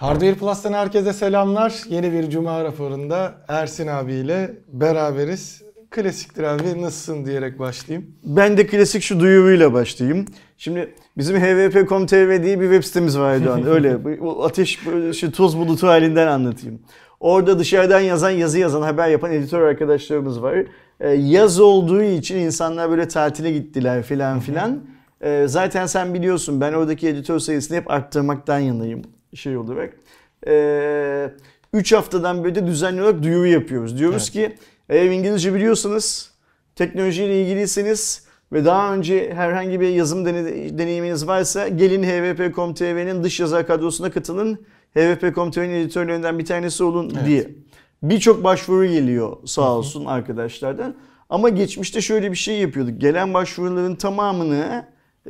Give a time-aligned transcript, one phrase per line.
[0.00, 1.74] Hardware Plus'tan herkese selamlar.
[1.88, 5.62] Yeni bir Cuma raporunda Ersin abiyle beraberiz.
[5.90, 8.10] Klasiktir abi nasılsın diyerek başlayayım.
[8.24, 10.26] Ben de klasik şu duyuruyla başlayayım.
[10.58, 13.66] Şimdi bizim hvp.com.tr diye bir web sitemiz var Erdoğan.
[13.66, 13.98] Öyle
[14.42, 14.78] ateş
[15.20, 16.80] şu toz bulutu halinden anlatayım.
[17.20, 20.54] Orada dışarıdan yazan, yazı yazan, haber yapan editör arkadaşlarımız var.
[21.00, 24.80] Ee, yaz olduğu için insanlar böyle tatile gittiler filan filan.
[25.20, 29.02] Ee, zaten sen biliyorsun ben oradaki editör sayısını hep arttırmaktan yanayım
[29.34, 29.94] şey olarak.
[30.46, 31.30] Ee,
[31.72, 33.98] 3 haftadan beri de düzenli olarak duyuru yapıyoruz.
[33.98, 34.56] Diyoruz ki
[34.88, 36.30] eğer İngilizce biliyorsanız,
[36.76, 43.66] teknolojiyle ilgiliyseniz ve daha önce herhangi bir yazım dene- deneyiminiz varsa gelin hvp.com.tr'nin dış yazar
[43.66, 44.58] kadrosuna katılın.
[44.94, 47.26] hvp.com.tr'nin editörlerinden bir tanesi olun Evet.
[47.26, 47.48] diye.
[48.02, 50.94] Birçok başvuru geliyor sağ olsun arkadaşlardan.
[51.30, 53.00] Ama geçmişte şöyle bir şey yapıyorduk.
[53.00, 54.84] Gelen başvuruların tamamını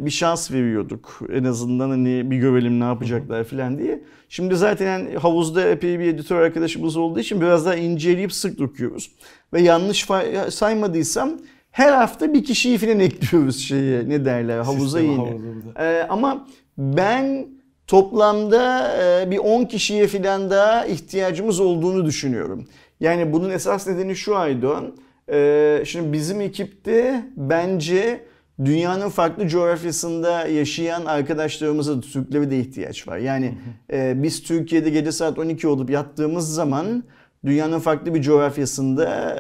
[0.07, 1.21] bir şans veriyorduk.
[1.33, 4.03] En azından hani bir görelim ne yapacaklar falan diye.
[4.29, 9.13] Şimdi zaten havuzda epey bir editör arkadaşımız olduğu için biraz daha inceleyip sık dokuyoruz.
[9.53, 10.07] Ve yanlış
[10.51, 11.31] saymadıysam
[11.71, 15.39] her hafta bir kişiyi falan ekliyoruz şeye ne derler havuza yine.
[15.79, 16.47] Ee, ama
[16.79, 17.47] ben
[17.87, 22.69] toplamda e, bir 10 kişiye falan daha ihtiyacımız olduğunu düşünüyorum.
[23.01, 24.93] Yani bunun esas nedeni şu Aydoğan.
[25.33, 28.21] Ee, şimdi bizim ekipte bence
[28.65, 33.19] dünyanın farklı coğrafyasında yaşayan arkadaşlarımıza da Türklere de ihtiyaç var.
[33.19, 33.55] Yani
[33.93, 37.05] e, biz Türkiye'de gece saat 12 olup yattığımız zaman
[37.45, 39.37] dünyanın farklı bir coğrafyasında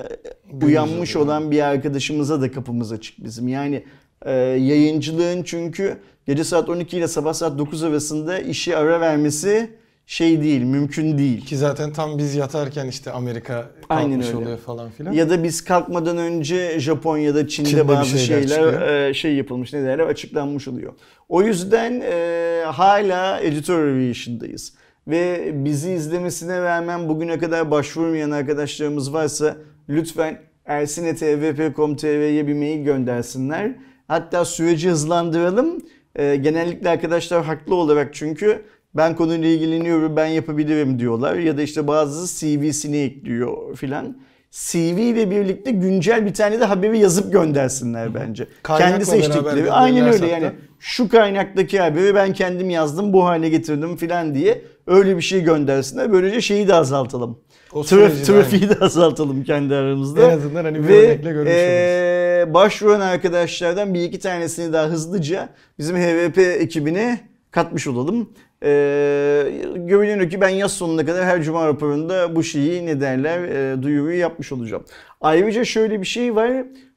[0.62, 1.26] uyanmış oluyor.
[1.26, 3.48] olan bir arkadaşımıza da kapımız açık bizim.
[3.48, 3.84] Yani
[4.22, 5.96] e, yayıncılığın çünkü
[6.26, 9.70] gece saat 12 ile sabah saat 9 arasında işi ara vermesi
[10.10, 11.46] şey değil, mümkün değil.
[11.46, 14.36] Ki zaten tam biz yatarken işte Amerika Aynen öyle.
[14.36, 15.12] oluyor falan filan.
[15.12, 19.82] Ya da biz kalkmadan önce Japonya'da, Çin'de, Çin'de bazı şeyler şeyler e, şey yapılmış, ne
[19.82, 20.92] derler açıklanmış oluyor.
[21.28, 24.74] O yüzden e, hala editor revision'dayız.
[25.08, 29.56] Ve bizi izlemesine rağmen bugüne kadar başvurmayan arkadaşlarımız varsa
[29.88, 33.76] lütfen ersinetvp.com.tr'ye bir mail göndersinler.
[34.08, 35.82] Hatta süreci hızlandıralım.
[36.16, 38.62] E, genellikle arkadaşlar haklı olarak çünkü
[38.94, 41.34] ben konuyla ilgileniyorum, ben yapabilirim diyorlar.
[41.34, 44.16] Ya da işte bazısı CV'sini ekliyor filan.
[44.50, 48.46] CV ile birlikte güncel bir tane de haberi yazıp göndersinler bence.
[48.62, 49.72] Kaynakla Kendi seçtikleri.
[49.72, 50.50] Aynen öyle yani.
[50.78, 56.12] Şu kaynaktaki haberi ben kendim yazdım, bu hale getirdim filan diye öyle bir şey göndersinler.
[56.12, 57.38] Böylece şeyi de azaltalım.
[57.72, 60.22] O Traf- trafiği de azaltalım kendi aramızda.
[60.22, 65.48] En azından hani bir Ve örnekle görmüş eee, başvuran arkadaşlardan bir iki tanesini daha hızlıca
[65.78, 67.20] bizim HVP ekibine
[67.50, 68.30] katmış olalım.
[68.62, 69.42] Eee
[69.76, 74.18] görünüyor ki ben yaz sonuna kadar her cuma raporunda bu şeyi ne derler eee, duyuruyu
[74.18, 74.84] yapmış olacağım.
[75.20, 76.50] Ayrıca şöyle bir şey var.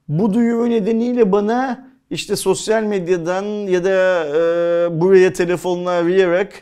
[0.08, 6.54] Bu duyuru nedeniyle bana işte sosyal medyadan ya da eee, buraya telefonla arayarak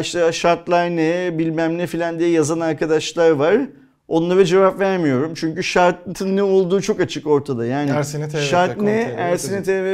[0.00, 3.56] işte şartlar ne bilmem ne filan diye yazan arkadaşlar var.
[4.08, 5.32] Onlara cevap vermiyorum.
[5.34, 7.66] Çünkü şartın ne olduğu çok açık ortada.
[7.66, 7.90] Yani
[8.42, 9.00] şart ne?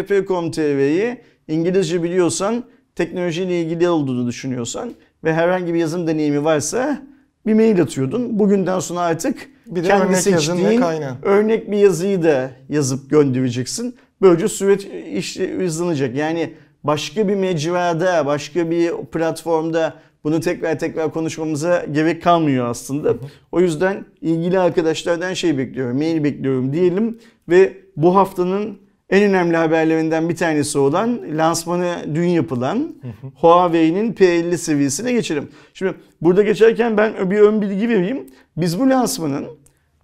[0.08, 1.16] Ersinetvp.com.tr'yi
[1.48, 2.64] İngilizce biliyorsan,
[2.96, 4.92] teknolojiyle ilgili olduğunu düşünüyorsan
[5.24, 7.02] ve herhangi bir yazım deneyimi varsa
[7.46, 8.38] bir mail atıyordun.
[8.38, 10.82] Bugünden sonra artık Bir de kendi örnek seçtiğin
[11.22, 13.96] örnek bir yazıyı da yazıp göndereceksin.
[14.22, 16.16] Böylece süreç işte hızlanacak.
[16.16, 16.54] Yani
[16.84, 23.14] başka bir mecrada, başka bir platformda bunu tekrar tekrar konuşmamıza gerek kalmıyor aslında.
[23.52, 27.18] O yüzden ilgili arkadaşlardan şey bekliyorum, mail bekliyorum diyelim
[27.48, 28.78] ve bu haftanın
[29.10, 32.94] en önemli haberlerinden bir tanesi olan lansmanı dün yapılan
[33.34, 35.48] Huawei'nin P50 seviyesine geçelim.
[35.74, 38.26] Şimdi burada geçerken ben bir ön bilgi vereyim.
[38.56, 39.46] Biz bu lansmanın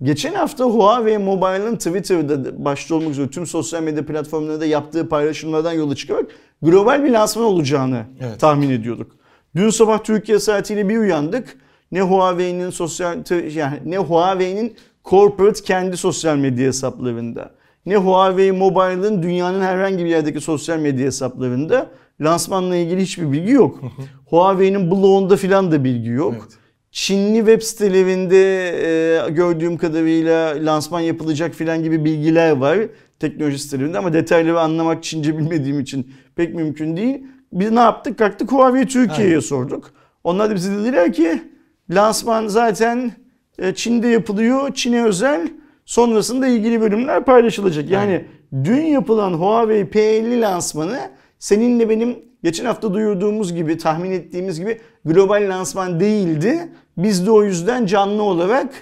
[0.02, 5.94] Geçen hafta Huawei Mobile'ın Twitter'da başta olmak üzere tüm sosyal medya platformlarında yaptığı paylaşımlardan yola
[5.94, 6.26] çıkarak
[6.62, 8.40] global bir lansman olacağını Evet.
[8.40, 9.12] tahmin ediyorduk.
[9.56, 11.56] Dün sabah Türkiye saatiyle bir uyandık.
[11.92, 13.18] Ne Huawei'nin sosyal
[13.54, 17.50] yani ne Huawei'nin corporate kendi sosyal medya hesaplarında
[17.86, 23.80] ne Huawei Mobile'ın dünyanın herhangi bir yerdeki sosyal medya hesaplarında lansmanla ilgili hiçbir bilgi yok.
[24.26, 26.34] Huawei'nin blogunda filan da bilgi yok.
[26.38, 26.58] Evet.
[26.90, 28.68] Çinli web sitelerinde
[29.26, 32.78] e, gördüğüm kadarıyla lansman yapılacak filan gibi bilgiler var
[33.22, 37.26] teknoloji sitelerinde ama detayları anlamak Çince bilmediğim için pek mümkün değil.
[37.52, 38.18] Biz ne yaptık?
[38.18, 39.90] Kalktık Huawei Türkiye'ye sorduk.
[40.24, 41.42] Onlar da bize dediler ki
[41.90, 43.12] lansman zaten
[43.58, 45.48] e, Çin'de yapılıyor, Çin'e özel.
[45.92, 47.90] Sonrasında ilgili bölümler paylaşılacak.
[47.90, 48.24] Yani
[48.64, 50.98] dün yapılan Huawei P50 lansmanı
[51.38, 56.68] seninle benim geçen hafta duyurduğumuz gibi, tahmin ettiğimiz gibi global lansman değildi.
[56.96, 58.74] Biz de o yüzden canlı olarak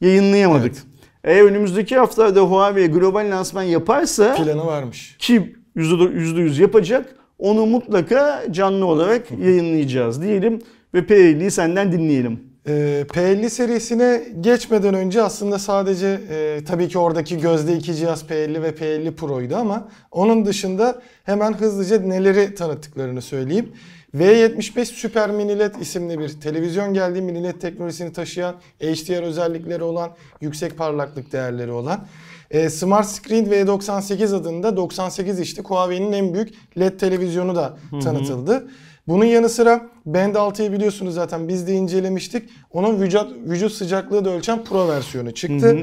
[0.00, 0.72] yayınlayamadık.
[0.72, 0.84] Evet.
[1.24, 5.16] Eğer önümüzdeki haftada Huawei global lansman yaparsa Planı varmış.
[5.18, 10.62] ki %100 yapacak onu mutlaka canlı olarak yayınlayacağız diyelim.
[10.94, 12.51] ve P50'yi senden dinleyelim.
[12.66, 18.62] Ee, P50 serisine geçmeden önce aslında sadece e, tabii ki oradaki gözde iki cihaz P50
[18.62, 23.72] ve P50 Pro'ydu ama onun dışında hemen hızlıca neleri tanıttıklarını söyleyeyim.
[24.16, 27.22] V75 Super Mini LED isimli bir televizyon geldi.
[27.22, 30.10] Mini LED teknolojisini taşıyan, HDR özellikleri olan,
[30.40, 32.06] yüksek parlaklık değerleri olan.
[32.50, 38.68] E, Smart Screen V98 adında 98 inçlik Huawei'nin en büyük LED televizyonu da tanıtıldı.
[39.08, 42.48] Bunun yanı sıra Band 6'yı biliyorsunuz zaten biz de incelemiştik.
[42.70, 45.76] Onun vücut, vücut sıcaklığı da ölçen Pro versiyonu çıktı.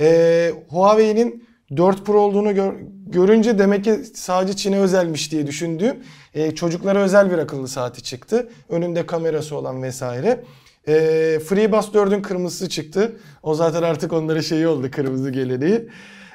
[0.00, 1.44] E, Huawei'nin
[1.76, 2.74] 4 Pro olduğunu gör,
[3.06, 5.96] görünce demek ki sadece Çin'e özelmiş diye düşündüğüm
[6.34, 8.48] e, çocuklara özel bir akıllı saati çıktı.
[8.68, 10.44] Önünde kamerası olan vesaire.
[10.88, 10.94] E,
[11.48, 13.16] FreeBuds 4'ün kırmızısı çıktı.
[13.42, 15.88] O zaten artık onlara şeyi oldu kırmızı geleneği.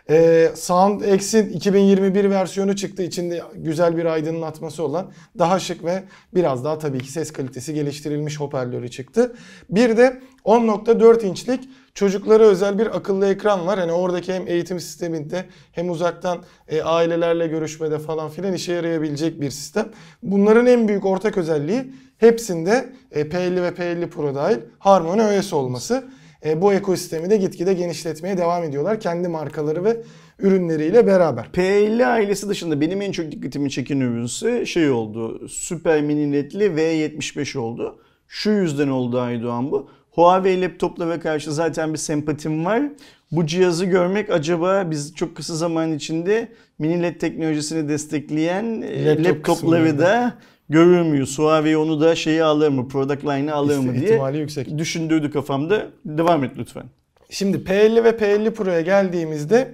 [0.09, 3.03] E, SoundX'in 2021 versiyonu çıktı.
[3.03, 6.03] İçinde güzel bir aydınlatması olan daha şık ve
[6.33, 9.35] biraz daha tabii ki ses kalitesi geliştirilmiş hoparlörü çıktı.
[9.69, 13.79] Bir de 10.4 inçlik çocuklara özel bir akıllı ekran var.
[13.79, 19.51] Hani oradaki hem eğitim sisteminde hem uzaktan e, ailelerle görüşmede falan filan işe yarayabilecek bir
[19.51, 19.89] sistem.
[20.23, 26.03] Bunların en büyük ortak özelliği hepsinde e, P50 ve P50 Pro dahil Harmony OS olması.
[26.45, 28.99] E, bu ekosistemi de gitgide genişletmeye devam ediyorlar.
[28.99, 29.97] Kendi markaları ve
[30.39, 31.45] ürünleriyle beraber.
[31.53, 35.47] P50 ailesi dışında benim en çok dikkatimi çeken ürünse şey oldu.
[35.49, 37.99] Süper mini ledli V75 oldu.
[38.27, 39.89] Şu yüzden oldu Aydoğan bu.
[40.11, 42.83] Huawei laptoplara karşı zaten bir sempatim var.
[43.31, 46.47] Bu cihazı görmek acaba biz çok kısa zaman içinde
[46.79, 50.33] mini led teknolojisini destekleyen e, Laptop laptopları da
[50.69, 51.39] görür müyüz?
[51.39, 52.87] Huawei onu da şeyi alır mı?
[52.87, 54.77] Product line'ı alır mı diye İhtimali yüksek.
[54.77, 55.87] düşündürdü kafamda.
[56.05, 56.83] Devam et lütfen.
[57.29, 59.73] Şimdi P50 ve P50 Pro'ya geldiğimizde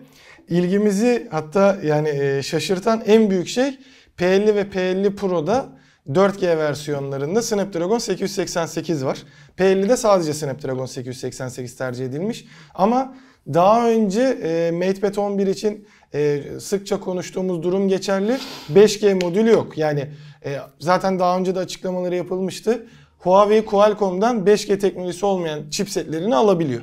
[0.50, 3.78] ilgimizi hatta yani e, şaşırtan en büyük şey
[4.18, 5.70] P50 ve P50 Pro'da
[6.10, 9.18] 4G versiyonlarında Snapdragon 888 var.
[9.58, 12.46] P50'de sadece Snapdragon 888 tercih edilmiş.
[12.76, 13.16] Ama
[13.54, 18.38] daha önce e, MatePad 11 için e, sıkça konuştuğumuz durum geçerli.
[18.74, 19.78] 5G modülü yok.
[19.78, 20.08] Yani
[20.46, 22.86] e, zaten daha önce de açıklamaları yapılmıştı.
[23.20, 26.82] Huawei Qualcomm'dan 5G teknolojisi olmayan chipsetlerini alabiliyor.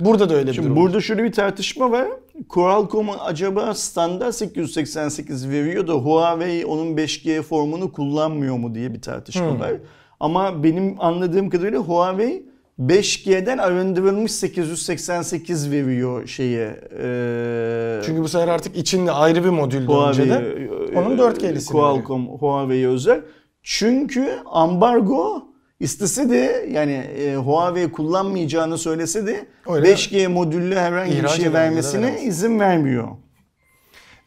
[0.00, 0.76] Burada da öyle bir Şimdi durum.
[0.82, 2.08] burada şöyle bir tartışma var.
[2.48, 9.50] Qualcomm acaba standart 888 veriyor da Huawei onun 5G formunu kullanmıyor mu diye bir tartışma
[9.50, 9.60] Hmm.
[9.60, 9.72] var.
[10.20, 12.42] Ama benim anladığım kadarıyla Huawei
[12.78, 16.80] 5G'den arındırılmış 888 veriyor şeye.
[17.02, 19.48] E, Çünkü bu sefer artık içinde ayrı bir
[19.86, 20.42] Huawei, önceden.
[20.92, 23.20] E, Onun 4G'lisini Qualcomm, Huawei'ye özel.
[23.62, 25.42] Çünkü ambargo
[25.80, 31.44] istese de yani e, Huawei kullanmayacağını söylese de Öyle 5G modüllü herhangi bir İhraç şey
[31.44, 32.24] edenlere vermesine veremez.
[32.26, 33.08] izin vermiyor.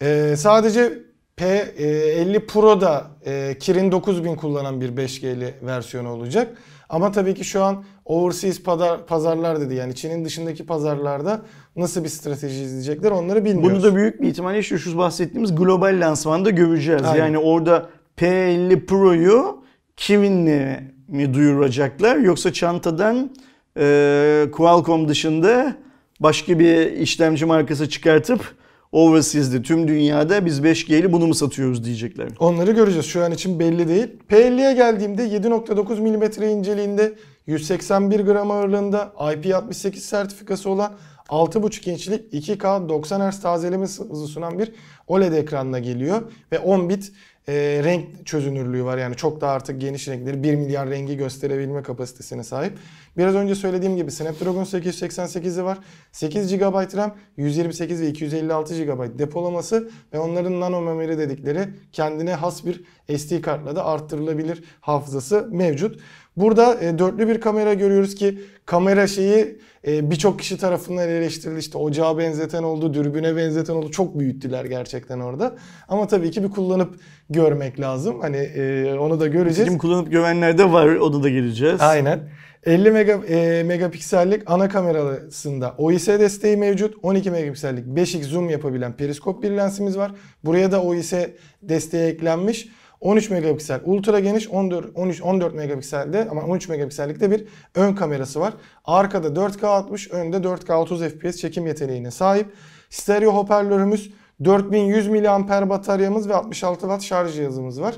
[0.02, 0.94] Ee, sadece
[1.38, 6.58] P50 Pro'da e, Kirin 9000 kullanan bir 5G'li versiyonu olacak.
[6.90, 9.76] Ama tabii ki şu an overseas pazar, pazarlar dedi.
[9.76, 11.42] Yani Çin'in dışındaki pazarlarda
[11.76, 13.84] nasıl bir strateji izleyecekler onları bilmiyoruz.
[13.84, 17.04] Bunu da büyük bir ihtimalle şu, şu bahsettiğimiz global lansmanda göreceğiz.
[17.04, 17.20] Aynen.
[17.20, 19.64] Yani orada P50 Pro'yu
[19.98, 23.32] Kirin'le mi duyuracaklar yoksa çantadan
[23.78, 25.76] e, Qualcomm dışında
[26.20, 28.56] başka bir işlemci markası çıkartıp
[28.92, 32.28] overseas'de tüm dünyada biz 5G'li bunu mu satıyoruz diyecekler.
[32.40, 33.06] Onları göreceğiz.
[33.06, 34.08] Şu an için belli değil.
[34.30, 37.14] P50'ye geldiğimde 7.9 mm inceliğinde
[37.48, 40.92] 181 gram ağırlığında IP68 sertifikası olan
[41.30, 44.72] 6.5 inçlik 2K 90 Hz tazeleme hızı sunan bir
[45.08, 47.12] OLED ekranla geliyor ve 10 bit
[47.48, 47.54] e,
[47.84, 48.98] renk çözünürlüğü var.
[48.98, 52.74] Yani çok daha artık geniş renkleri 1 milyar rengi gösterebilme kapasitesine sahip.
[53.18, 55.78] Biraz önce söylediğim gibi Snapdragon 888'i var.
[56.12, 62.66] 8 GB RAM, 128 ve 256 GB depolaması ve onların nano memori dedikleri kendine has
[62.66, 62.84] bir
[63.18, 66.00] SD kartla da arttırılabilir hafızası mevcut.
[66.38, 71.60] Burada e, dörtlü bir kamera görüyoruz ki kamera şeyi e, birçok kişi tarafından eleştirildi.
[71.60, 73.92] İşte ocağa benzeten oldu, dürbüne benzeten oldu.
[73.92, 75.56] Çok büyüttüler gerçekten orada.
[75.88, 76.96] Ama tabii ki bir kullanıp
[77.30, 78.20] görmek lazım.
[78.22, 79.70] Hani e, onu da göreceğiz.
[79.70, 81.82] Kim kullanıp güvenler de var onu da geleceğiz.
[81.82, 82.30] Aynen.
[82.66, 86.96] 50 mega, e, megapiksellik ana kamerasında OIS desteği mevcut.
[87.04, 90.12] 12 megapiksellik 5x zoom yapabilen periskop bir lensimiz var.
[90.44, 91.14] Buraya da OIS
[91.62, 92.68] desteği eklenmiş.
[93.02, 98.54] 13 megapiksel ultra geniş 14 13 14 megapikselde ama 13 megapiksellikte bir ön kamerası var.
[98.86, 102.48] Arkada 4K 60, önde 4K 30 FPS çekim yeteneğine sahip.
[102.90, 104.14] Stereo hoparlörümüz
[104.46, 107.96] 4100 mAh bataryamız ve 66 Watt şarj cihazımız var.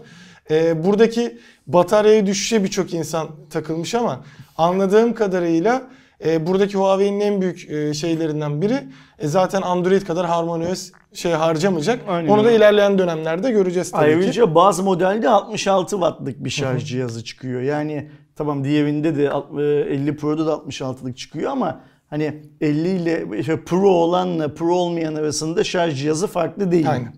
[0.51, 4.23] Ee, buradaki bataryaya düşüşe birçok insan takılmış ama
[4.57, 5.81] anladığım kadarıyla
[6.25, 8.83] e, buradaki Huawei'nin en büyük e, şeylerinden biri
[9.19, 11.99] e, zaten Android kadar HarmonyOS şey harcamayacak.
[12.07, 14.15] Aynen Onu da ilerleyen dönemlerde göreceğiz tabii ki.
[14.15, 17.61] Ayrıca bazı modelde 66 wattlık bir şarj cihazı çıkıyor.
[17.61, 23.25] Yani tamam diğerinde de alt- e, 50 Pro'da da 66'lık çıkıyor ama hani 50 ile
[23.39, 26.89] işte Pro olanla Pro olmayan arasında şarj cihazı farklı değil.
[26.91, 27.13] Aynen.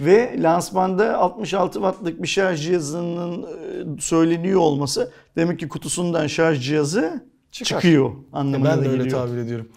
[0.00, 7.24] Ve lansmanda 66 wattlık bir şarj cihazının e, söyleniyor olması demek ki kutusundan şarj cihazı
[7.64, 7.80] Çıkar.
[7.80, 9.26] çıkıyor anlamına Ben da de öyle geliyor.
[9.26, 9.68] tabir ediyorum.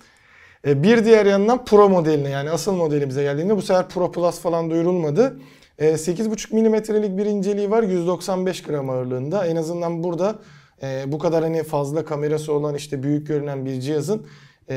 [0.67, 4.69] E, Bir diğer yandan Pro modeline yani asıl modelimize geldiğinde bu sefer Pro Plus falan
[4.69, 5.39] duyurulmadı.
[5.79, 9.45] E, 8,5 milimetrelik bir inceliği var 195 gram ağırlığında.
[9.45, 10.35] En azından burada
[10.83, 14.25] e, bu kadar hani fazla kamerası olan işte büyük görünen bir cihazın
[14.69, 14.75] e,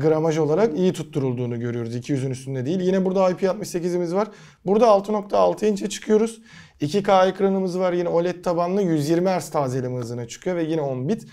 [0.00, 1.96] gramaj olarak iyi tutturulduğunu görüyoruz.
[1.96, 2.80] 200'ün üstünde değil.
[2.80, 4.28] Yine burada IP68'imiz var.
[4.66, 6.40] Burada 6.6 inçe çıkıyoruz.
[6.80, 7.92] 2K ekranımız var.
[7.92, 11.26] Yine OLED tabanlı 120 Hz tazeleme hızına çıkıyor ve yine 10 bit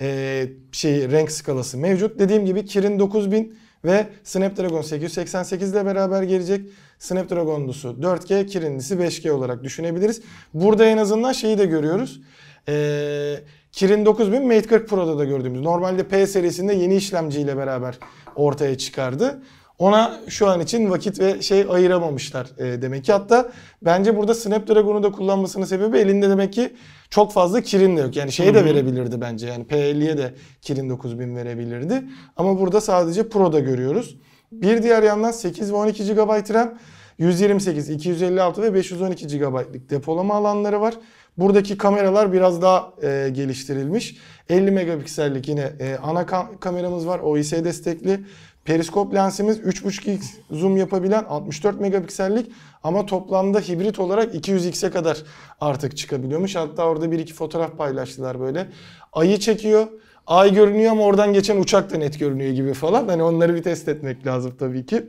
[0.00, 2.18] e, şey renk skalası mevcut.
[2.18, 6.66] Dediğim gibi Kirin 9000 ve Snapdragon 888 ile beraber gelecek.
[6.98, 10.22] Snapdragon'lusu 4G, Kirin'lisi 5G olarak düşünebiliriz.
[10.54, 12.20] Burada en azından şeyi de görüyoruz.
[12.68, 13.36] Ee,
[13.72, 15.60] Kirin 9000 Mate 40 Pro'da da gördüğümüz.
[15.60, 17.98] Normalde P serisinde yeni işlemciyle beraber
[18.36, 19.42] ortaya çıkardı.
[19.80, 23.12] Ona şu an için vakit ve şey ayıramamışlar e, demek ki.
[23.12, 26.72] Hatta bence burada Snapdragon'u da kullanmasının sebebi elinde demek ki
[27.10, 28.16] çok fazla Kirin de yok.
[28.16, 29.46] Yani şeye de verebilirdi bence.
[29.46, 32.02] Yani P50'ye de Kirin 9000 verebilirdi.
[32.36, 34.16] Ama burada sadece Pro'da görüyoruz.
[34.52, 36.78] Bir diğer yandan 8 ve 12 GB RAM,
[37.18, 40.94] 128, 256 ve 512 GB'lık depolama alanları var.
[41.38, 44.16] Buradaki kameralar biraz daha e, geliştirilmiş.
[44.48, 47.18] 50 megapiksellik yine e, ana ka- kameramız var.
[47.18, 48.20] OIS destekli.
[48.64, 52.52] Periskop lensimiz 3.5x zoom yapabilen 64 megapiksellik
[52.82, 55.22] ama toplamda hibrit olarak 200x'e kadar
[55.60, 56.56] artık çıkabiliyormuş.
[56.56, 58.68] Hatta orada bir iki fotoğraf paylaştılar böyle.
[59.12, 59.86] Ayı çekiyor.
[60.26, 63.08] Ay görünüyor ama oradan geçen uçak da net görünüyor gibi falan.
[63.08, 65.06] Hani onları bir test etmek lazım tabii ki.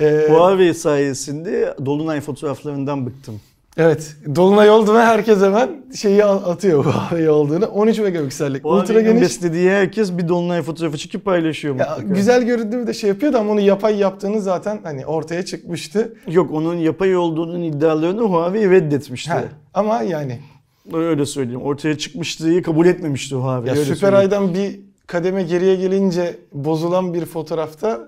[0.00, 3.40] Ee, Huawei sayesinde Dolunay fotoğraflarından bıktım.
[3.76, 4.16] Evet.
[4.34, 7.66] Dolunay oldu ve herkes hemen şeyi atıyor Huawei olduğunu.
[7.66, 8.66] 13 megapiksellik.
[8.66, 9.22] Ultra geniş.
[9.22, 12.14] beslediği herkes bir Dolunay fotoğrafı çekip paylaşıyor Ya, mutlaka.
[12.14, 16.14] güzel göründüğü de şey yapıyordu ama onu yapay yaptığını zaten hani ortaya çıkmıştı.
[16.28, 19.30] Yok onun yapay olduğunun iddialarını Huawei reddetmişti.
[19.30, 20.40] Ha, ama yani
[20.92, 21.62] Öyle söyleyeyim.
[21.62, 23.68] Ortaya çıkmıştığı kabul etmemişti Huawei.
[23.68, 24.16] ya Süper söyleyeyim.
[24.20, 28.00] Ay'dan bir kademe geriye gelince bozulan bir fotoğrafta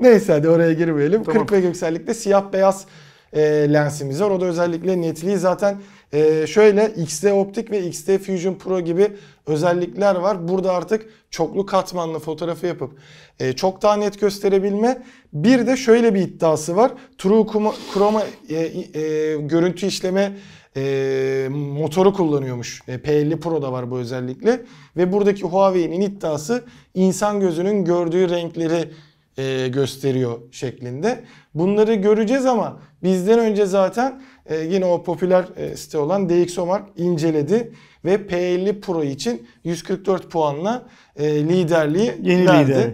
[0.00, 1.24] neyse hadi oraya girmeyelim.
[1.24, 1.40] Tamam.
[1.40, 2.84] 40 megapiksellikte siyah beyaz
[3.34, 3.40] e,
[3.72, 4.30] lensimiz var.
[4.30, 5.76] O da özellikle netliği zaten
[6.12, 9.12] e, şöyle XT Optik ve XT Fusion Pro gibi
[9.46, 10.48] özellikler var.
[10.48, 12.90] Burada artık çoklu katmanlı fotoğrafı yapıp
[13.40, 15.02] e, çok daha net gösterebilme.
[15.32, 16.92] Bir de şöyle bir iddiası var.
[17.18, 17.46] True
[17.94, 20.32] Chroma, e, e, görüntü işleme
[20.76, 22.82] e, motoru kullanıyormuş.
[22.88, 24.62] E, P50 Pro'da var bu özellikle.
[24.96, 26.64] Ve buradaki Huawei'nin iddiası
[26.94, 28.90] insan gözünün gördüğü renkleri
[29.38, 31.24] e, gösteriyor şeklinde.
[31.54, 37.72] Bunları göreceğiz ama bizden önce zaten e, yine o popüler e, site olan DxOMark inceledi
[38.04, 40.82] ve P50 Pro için 144 puanla
[41.16, 42.70] e, liderliği Yeni verdi.
[42.70, 42.90] lider.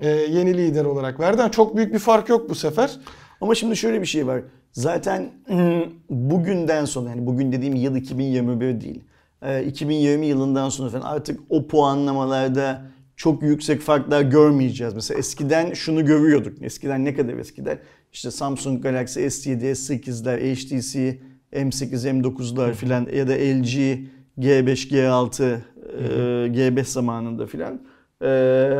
[0.00, 1.40] E, yeni lider olarak verdi.
[1.40, 2.98] Yani çok büyük bir fark yok bu sefer.
[3.40, 4.42] Ama şimdi şöyle bir şey var.
[4.72, 5.30] Zaten
[6.10, 9.00] bugünden sonra yani bugün dediğim yıl 2021 değil.
[9.42, 12.82] Ee, 2020 yılından sonra falan artık o puanlamalarda
[13.16, 14.94] çok yüksek farklar görmeyeceğiz.
[14.94, 16.62] Mesela eskiden şunu görüyorduk.
[16.62, 17.78] Eskiden ne kadar eskiden?
[18.12, 21.18] İşte Samsung Galaxy S7, S8'ler, HTC
[21.52, 23.98] M8, M9'lar filan ya da LG
[24.38, 25.58] G5, G6,
[25.98, 26.04] e,
[26.48, 27.80] G5 zamanında filan.
[28.22, 28.78] Ee,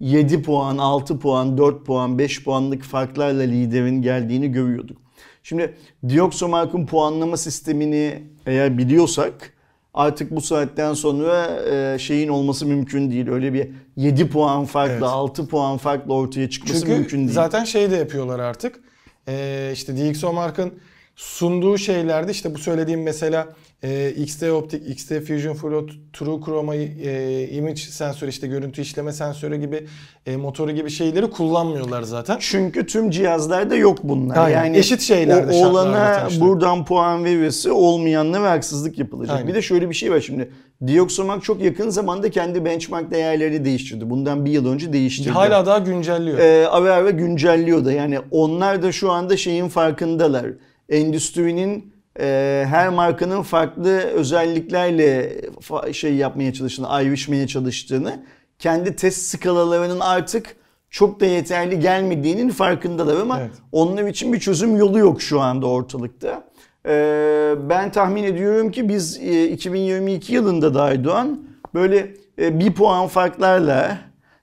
[0.00, 4.96] 7 puan, 6 puan, 4 puan, 5 puanlık farklarla liderin geldiğini görüyorduk.
[5.42, 5.74] Şimdi
[6.08, 9.52] Dioxomark'ın puanlama sistemini eğer biliyorsak
[9.98, 13.28] artık bu saatten sonra e, şeyin olması mümkün değil.
[13.28, 15.02] Öyle bir 7 puan farkla, Evet.
[15.02, 17.30] 6 puan farkla ortaya çıkması Çünkü mümkün değil.
[17.32, 18.80] zaten şey de yapıyorlar artık.
[19.28, 20.72] Ee, işte DxOMark'ın
[21.18, 23.48] sunduğu şeylerde işte bu söylediğim mesela
[23.82, 29.56] e, XT Optik, XT Fusion Flow, True Chroma e, image sensörü işte görüntü işleme sensörü
[29.56, 29.86] gibi
[30.26, 32.36] e, motoru gibi şeyleri kullanmıyorlar zaten.
[32.40, 34.36] Çünkü tüm cihazlarda yok bunlar.
[34.36, 34.64] Aynen.
[34.64, 39.36] Yani Eşit şeylerde, o olana buradan puan verirse olmayanla ve haksızlık yapılacak.
[39.36, 39.48] Aynen.
[39.48, 40.50] Bir de şöyle bir şey var şimdi.
[40.86, 44.10] Dioxomark çok yakın zamanda kendi benchmark değerlerini değiştirdi.
[44.10, 45.30] Bundan bir yıl önce değiştirdi.
[45.30, 46.38] Hala daha güncelliyor.
[46.38, 47.92] Ee, ara ara güncelliyor da.
[47.92, 50.46] Yani onlar da şu anda şeyin farkındalar.
[50.88, 58.22] Endüstrinin e, her markanın farklı özelliklerle fa- şey yapmaya çalıştığını, ayrışmaya çalıştığını,
[58.58, 60.56] kendi test skalalarının artık
[60.90, 63.50] çok da yeterli gelmediğinin farkındalar ama Evet.
[63.72, 66.44] onlar için bir çözüm yolu yok şu anda ortalıkta.
[66.86, 71.40] Ee, ben tahmin ediyorum ki biz e, 2022 yılında da Aydoğan
[71.74, 73.98] böyle e, bir puan farklarla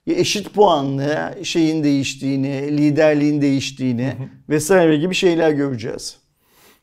[0.06, 4.12] eşit puanlı şeyin değiştiğini, liderliğin değiştiğini
[4.48, 6.16] vesaire gibi şeyler göreceğiz.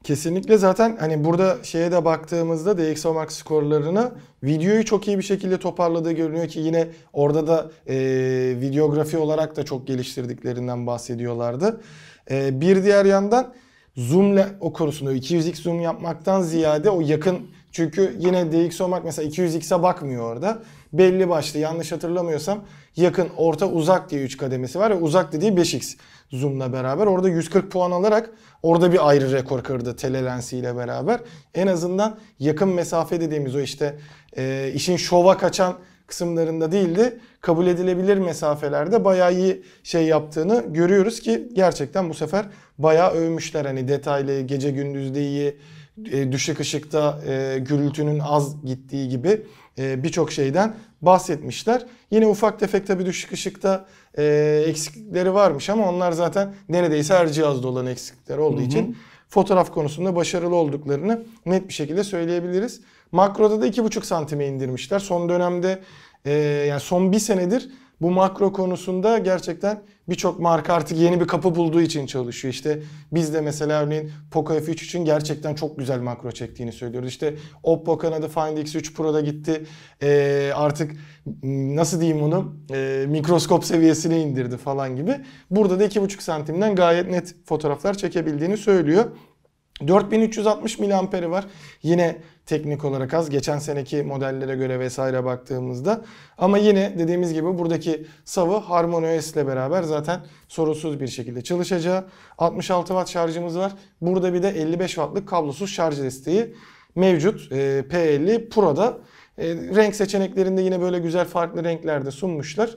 [0.03, 4.11] Kesinlikle zaten hani burada şeye de baktığımızda DxO Max skorlarına
[4.43, 7.95] videoyu çok iyi bir şekilde toparladığı görünüyor ki yine orada da e,
[8.61, 11.81] videografi olarak da çok geliştirdiklerinden bahsediyorlardı.
[12.31, 13.53] E, bir diğer yandan
[13.95, 17.39] zoom'la o konusunda 200x zoom yapmaktan ziyade o yakın
[17.73, 20.61] çünkü yine DxO Max mesela 200x'e bakmıyor orada.
[20.93, 22.63] Belli başlı yanlış hatırlamıyorsam
[22.95, 25.95] yakın, orta, uzak diye 3 kademesi var ve uzak dediği 5x
[26.31, 27.07] zoom'la beraber.
[27.07, 28.29] Orada 140 puan alarak
[28.63, 31.19] orada bir ayrı rekor kırdı telelensiyle beraber.
[31.53, 33.95] En azından yakın mesafe dediğimiz o işte
[34.37, 35.75] e, işin şova kaçan
[36.07, 37.19] kısımlarında değildi.
[37.41, 42.45] Kabul edilebilir mesafelerde bayağı iyi şey yaptığını görüyoruz ki gerçekten bu sefer
[42.77, 43.65] bayağı övmüşler.
[43.65, 45.57] Hani detaylı, gece gündüzde iyi,
[46.11, 49.41] e, düşük ışıkta e, gürültünün az gittiği gibi
[49.77, 51.85] e, birçok şeyden bahsetmişler.
[52.11, 53.85] Yine ufak tefek tabii düşük ışıkta
[54.17, 58.65] e, eksiklikleri varmış ama onlar zaten neredeyse her cihazda olan eksiklikler olduğu Hı hı.
[58.65, 58.97] için
[59.29, 62.81] fotoğraf konusunda başarılı olduklarını net bir şekilde söyleyebiliriz.
[63.11, 64.99] Makroda da 2,5 santime indirmişler.
[64.99, 65.79] Son dönemde
[66.25, 66.31] e,
[66.69, 67.69] yani son bir senedir
[68.01, 72.53] bu makro konusunda gerçekten birçok marka artık yeni bir kapı bulduğu için çalışıyor.
[72.53, 72.79] İşte
[73.11, 77.09] biz de mesela örneğin Poco F3 için gerçekten çok güzel makro çektiğini söylüyoruz.
[77.09, 79.65] İşte Oppo kanadı Find X3 Pro'da gitti.
[80.03, 80.91] Ee, artık
[81.43, 85.15] nasıl diyeyim onu Ee, mikroskop seviyesine indirdi falan gibi.
[85.51, 89.05] Burada da 2,5 santimden gayet net fotoğraflar çekebildiğini söylüyor.
[89.87, 91.45] 4360 miliamperi var.
[91.83, 93.29] Yine teknik olarak az.
[93.29, 96.01] Geçen seneki modellere göre vesaire baktığımızda.
[96.37, 102.05] Ama yine dediğimiz gibi buradaki savı HarmonyOS ile beraber zaten sorunsuz bir şekilde çalışacağı.
[102.37, 103.71] 66 watt şarjımız var.
[104.01, 106.55] Burada bir de 55 wattlık kablosuz şarj desteği
[106.95, 107.51] mevcut.
[107.51, 108.97] Ee, P50 Pro'da.
[109.37, 112.75] Ee, renk seçeneklerinde yine böyle güzel farklı renklerde sunmuşlar.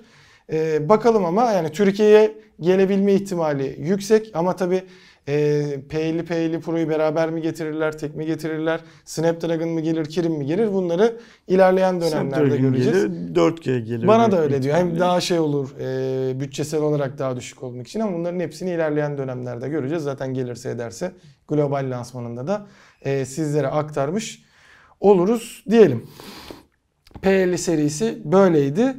[0.52, 4.82] Ee, bakalım ama yani Türkiye'ye gelebilme ihtimali yüksek ama tabi
[5.28, 5.33] e,
[5.88, 10.73] P50 P50 Pro'yu beraber mi getirirler, tek mi getirirler, Snapdragon mı gelir, Kirin mi gelir
[10.73, 11.16] bunları
[11.49, 13.06] ilerleyen dönemlerde Snapdragon göreceğiz.
[13.06, 14.06] gelir, 4G gelir.
[14.06, 14.76] Bana da öyle diyor.
[14.76, 19.19] Hem daha şey olur, e, bütçesel olarak daha düşük olmak için ama bunların hepsini ilerleyen
[19.19, 20.02] dönemlerde göreceğiz.
[20.02, 21.12] Zaten gelirse ederse
[21.49, 22.67] global lansmanında da
[23.02, 24.43] e, sizlere aktarmış
[25.00, 26.06] oluruz diyelim.
[27.23, 28.97] P50 serisi böyleydi.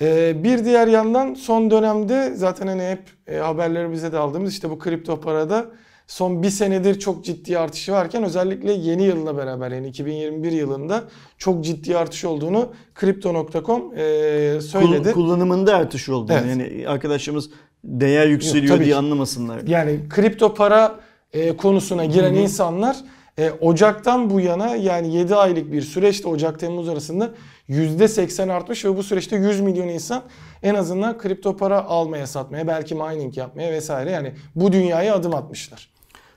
[0.00, 4.70] Ee, bir diğer yandan son dönemde zaten hani hep e, haberleri bize de aldığımız işte
[4.70, 5.66] bu kripto parada
[6.06, 11.04] son bir senedir çok ciddi artışı varken özellikle yeni yılla beraber yani 2021 yılında
[11.38, 15.12] çok ciddi artış olduğunu Crypto.com e, söyledi.
[15.12, 16.32] Kul- kullanımında artış oldu.
[16.32, 16.44] Evet.
[16.48, 17.50] Yani arkadaşlarımız
[17.84, 18.98] değer yükseliyor tabii diye ki.
[18.98, 19.60] anlamasınlar.
[19.66, 20.94] Yani kripto para
[21.32, 22.96] e, konusuna giren insanlar
[23.38, 27.30] e, Ocak'tan bu yana yani 7 aylık bir süreçte Ocak-Temmuz arasında
[27.68, 30.22] %80 artmış ve bu süreçte 100 milyon insan
[30.62, 35.90] en azından kripto para almaya satmaya belki mining yapmaya vesaire yani bu dünyaya adım atmışlar.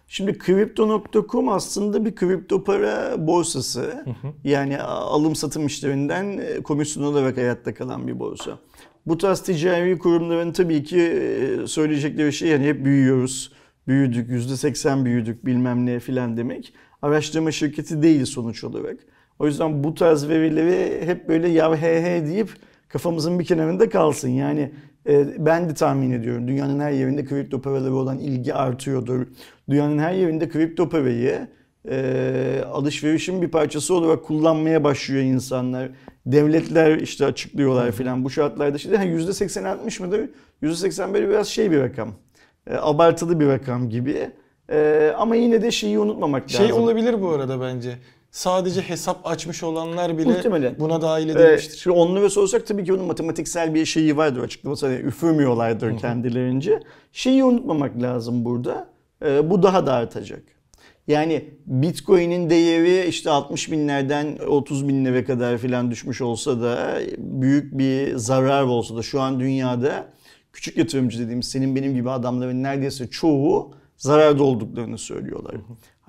[0.07, 4.05] Şimdi Crypto.com aslında bir kripto para borsası.
[4.43, 8.59] Yani alım satım işlerinden e, komisyon olarak hayatta kalan bir borsa.
[9.05, 13.51] Bu tarz ticari kurumların tabii ki e, söyleyecekleri şey yani hep büyüyoruz.
[13.87, 16.73] Büyüdük, %80 büyüdük bilmem ne filan demek.
[17.01, 18.99] Araştırma şirketi değil sonuç olarak.
[19.41, 22.49] O yüzden bu tarz verileri hep böyle ya he he deyip
[22.87, 24.29] kafamızın bir kenarında kalsın.
[24.29, 24.71] Yani
[25.09, 29.27] e, ben de tahmin ediyorum dünyanın her yerinde kripto paraları olan ilgi artıyordur.
[29.69, 31.47] Dünyanın her yerinde kripto parayı
[31.89, 35.89] e, alışverişin bir parçası olarak kullanmaya başlıyor insanlar.
[36.25, 38.77] Devletler işte açıklıyorlar filan bu şartlarda.
[38.77, 40.29] Şimdi ha, %80-60 mıdır?
[40.63, 42.09] %80 böyle biraz şey bir rakam.
[42.67, 44.29] E, abartılı bir rakam gibi.
[44.71, 46.83] E, ama yine de şeyi unutmamak Şey lazım.
[46.83, 47.97] olabilir bu arada bence.
[48.31, 50.75] Sadece hesap açmış olanlar bile Muhtemelen.
[50.79, 51.77] buna dahil Ee, edilmiştir.
[51.77, 54.85] şimdi onlara sorsak tabii ki onun matematiksel bir şeyi vardır açıklaması.
[54.85, 56.79] Hani üfürmüyorlardır kendilerince.
[57.11, 58.89] Şeyi unutmamak lazım burada.
[59.25, 60.43] Ee, bu daha da artacak.
[61.07, 68.15] Yani Bitcoin'in değeri işte 60 binlerden 30 binlere kadar filan düşmüş olsa da büyük bir
[68.15, 70.05] zarar olsa da şu an dünyada
[70.53, 75.55] küçük yatırımcı dediğimiz senin benim gibi adamların neredeyse çoğu zararda olduklarını söylüyorlar.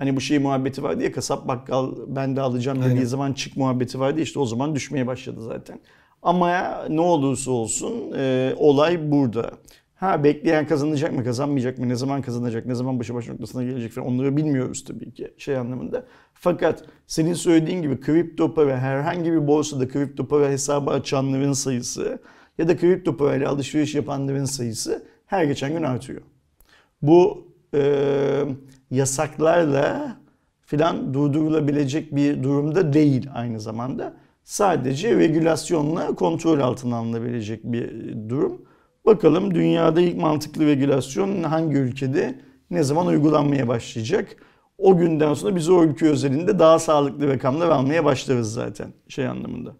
[0.03, 3.05] Hani bu şey muhabbeti vardı ya kasap bakkal ben de alacağım dediği Aynen.
[3.05, 5.79] zaman çık muhabbeti vardı işte o zaman düşmeye başladı zaten.
[6.21, 9.51] Ama ne olursa olsun e, olay burada.
[9.95, 13.91] Ha bekleyen kazanacak mı kazanmayacak mı ne zaman kazanacak ne zaman başı baş noktasına gelecek
[13.91, 16.05] falan onları bilmiyoruz tabii ki şey anlamında.
[16.33, 22.19] Fakat senin söylediğin gibi kripto para herhangi bir borsada kripto para hesabı açanların sayısı
[22.57, 26.21] ya da kripto parayla alışveriş yapanların sayısı her geçen gün artıyor.
[27.01, 28.43] Bu e,
[28.93, 30.17] yasaklarla
[30.61, 34.13] filan durdurulabilecek bir durumda değil aynı zamanda.
[34.43, 38.61] sadece regülasyonla kontrol altına alınabilecek bir durum.
[39.05, 44.35] Bakalım dünyada ilk mantıklı regülasyon hangi ülkede ne zaman uygulanmaya başlayacak?
[44.77, 49.75] O günden sonra biz o ülke özelinde daha sağlıklı rakamlar almaya başlarız zaten şey anlamında.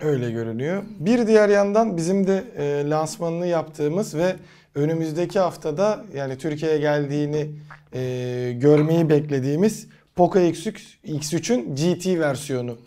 [0.00, 0.82] Öyle görünüyor.
[0.98, 4.36] Bir diğer yandan bizim de e, lansmanını yaptığımız ve
[4.76, 7.50] önümüzdeki haftada yani Türkiye'ye geldiğini
[7.94, 12.78] e, görmeyi beklediğimiz Poco X3, X3'ün GT versiyonu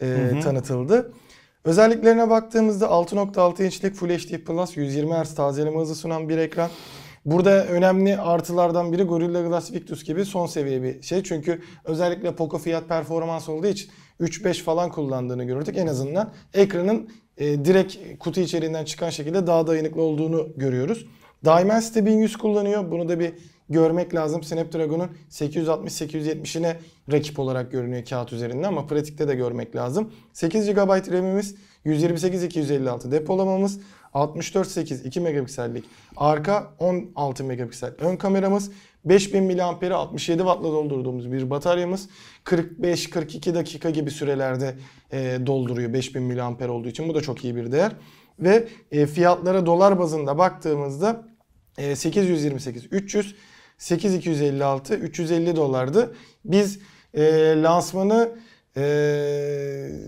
[0.00, 0.40] e, hı hı.
[0.40, 1.12] tanıtıldı.
[1.64, 6.70] Özelliklerine baktığımızda 6.6 inçlik Full HD Plus 120 Hz tazeleme hızı sunan bir ekran.
[7.24, 11.22] Burada önemli artılardan biri Gorilla Glass Victus gibi son seviye bir şey.
[11.22, 15.76] Çünkü özellikle Poco fiyat performans olduğu için 3-5 falan kullandığını gördük.
[15.78, 21.06] En azından ekranın e, direkt kutu içeriğinden çıkan şekilde daha dayanıklı olduğunu görüyoruz.
[21.44, 22.90] Dimensity 1100 kullanıyor.
[22.90, 23.32] Bunu da bir
[23.68, 24.42] görmek lazım.
[24.42, 26.76] Snapdragon'un 860-870'ine
[27.12, 30.12] rakip olarak görünüyor kağıt üzerinde ama pratikte de görmek lazım.
[30.32, 31.54] 8 GB RAM'imiz,
[31.86, 33.80] 128-256 depolamamız,
[34.14, 35.84] 64-8 2 megapiksellik
[36.16, 38.70] arka 16 megapiksel ön kameramız,
[39.04, 42.08] 5000 mAh'i 67 Watt'la doldurduğumuz bir bataryamız
[42.44, 44.74] 45-42 dakika gibi sürelerde
[45.12, 47.08] e, dolduruyor 5000 mAh olduğu için.
[47.08, 47.92] Bu da çok iyi bir değer.
[48.38, 51.24] Ve e, fiyatlara dolar bazında baktığımızda
[51.78, 53.34] e, 828 300
[53.78, 56.14] 8256 350 dolardı.
[56.44, 56.78] Biz
[57.14, 57.22] e,
[57.62, 58.38] lansmanı
[58.76, 58.82] e,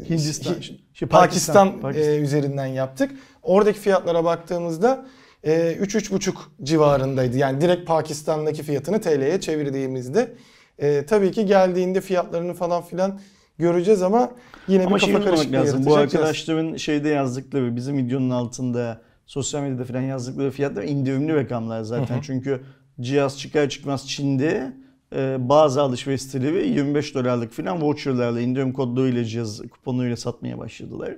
[0.09, 2.13] Hindistan, Hi, Pakistan, Pakistan, Pakistan.
[2.13, 3.11] E, üzerinden yaptık.
[3.49, 5.07] Oradaki fiyatlara baktığımızda
[5.45, 7.37] e, 3-3,5 civarındaydı.
[7.37, 10.35] Yani direkt Pakistan'daki fiyatını TL'ye çevirdiğimizde.
[10.79, 13.21] E, tabii ki geldiğinde fiyatlarını falan filan
[13.59, 14.31] göreceğiz ama
[14.69, 15.87] yine ama bir kafa karışıklığı lazım.
[15.87, 22.15] Bu arkadaşların şeyde yazdıkları bizim videonun altında sosyal medyada falan yazdıkları fiyatlar indirimli rakamlar zaten.
[22.15, 22.23] Hı hı.
[22.23, 22.61] Çünkü
[23.01, 24.73] cihaz çıkar çıkmaz Çin'de
[25.17, 31.17] e, bazı alışveriş siteleri 25 dolarlık falan voucherlarla indirim kodlarıyla cihaz kuponuyla satmaya başladılar.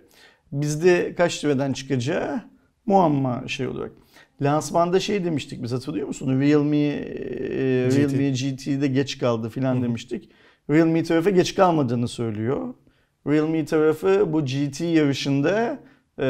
[0.52, 2.42] Bizde kaç liradan çıkacağı
[2.86, 3.92] muamma şey olarak.
[4.42, 6.40] Lansmanda şey demiştik biz hatırlıyor musun?
[6.40, 7.06] Realme e,
[7.96, 10.30] Realme GT'de geç kaldı filan demiştik.
[10.70, 12.74] Realme tarafı geç kalmadığını söylüyor.
[13.26, 15.80] Realme tarafı bu GT yarışında
[16.18, 16.24] e,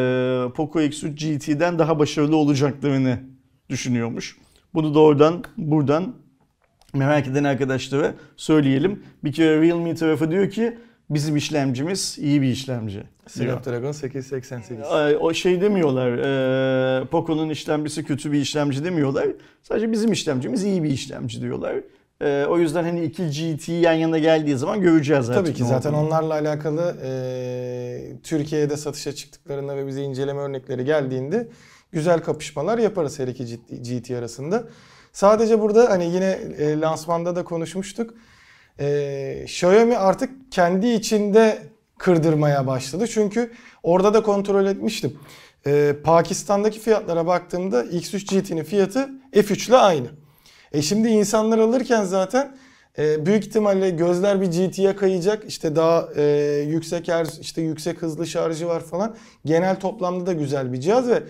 [0.55, 3.19] Poco X3 GT'den daha başarılı olacaklarını
[3.69, 4.39] düşünüyormuş.
[4.75, 6.15] Bunu da oradan buradan
[6.95, 9.03] merak eden arkadaşlara söyleyelim.
[9.25, 10.79] Bir kere Realme tarafı diyor ki
[11.11, 13.03] bizim işlemcimiz iyi bir işlemci.
[13.27, 14.87] Snapdragon 888.
[15.20, 16.18] O şey demiyorlar.
[17.03, 19.29] E, Poco'nun işlemcisi kötü bir işlemci demiyorlar.
[19.62, 21.77] Sadece bizim işlemcimiz iyi bir işlemci diyorlar.
[22.20, 25.44] E, o yüzden hani iki GT yan yana geldiği zaman göreceğiz zaten.
[25.44, 26.07] Tabii ki zaten olduğunu.
[26.07, 31.49] onlarla alakalı e, Türkiye'de satışa çıktıklarında ve bize inceleme örnekleri geldiğinde
[31.92, 34.64] güzel kapışmalar yaparız her iki GT arasında.
[35.12, 38.14] Sadece burada hani yine e, lansmanda da konuşmuştuk.
[38.79, 41.59] E, Xiaomi artık kendi içinde
[41.99, 43.07] kırdırmaya başladı.
[43.07, 43.53] Çünkü
[43.83, 45.19] orada da kontrol etmiştim.
[45.67, 50.07] E, Pakistan'daki fiyatlara baktığımda X3 GT'nin fiyatı F3 ile aynı.
[50.73, 52.57] E şimdi insanlar alırken zaten
[52.99, 55.45] e, büyük ihtimalle gözler bir GT'ye kayacak.
[55.49, 56.23] İşte daha e,
[56.69, 59.17] yüksek her işte yüksek hızlı şarjı var falan.
[59.45, 61.23] Genel toplamda da güzel bir cihaz ve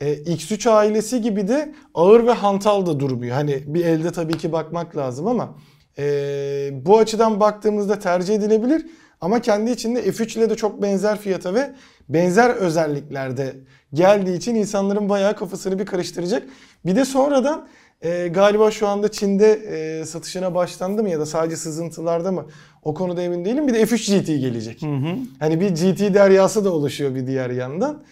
[0.00, 3.34] e, X3 ailesi gibi de ağır ve hantal da durmuyor.
[3.34, 5.54] Hani bir elde tabii ki bakmak lazım ama
[5.98, 8.86] e, bu açıdan baktığımızda tercih edilebilir.
[9.20, 11.70] Ama kendi içinde F3 ile de çok benzer fiyata ve
[12.08, 13.56] benzer özelliklerde
[13.94, 16.42] geldiği için insanların bayağı kafasını bir karıştıracak.
[16.86, 17.68] Bir de sonradan
[18.02, 22.46] e, galiba şu anda Çin'de e, satışına başlandı mı ya da sadece sızıntılarda mı?
[22.82, 23.68] O konuda emin değilim.
[23.68, 24.82] Bir de F3 GT gelecek.
[24.82, 25.16] Hı hı.
[25.38, 28.02] Hani bir GT deryası da oluşuyor bir diğer yandan.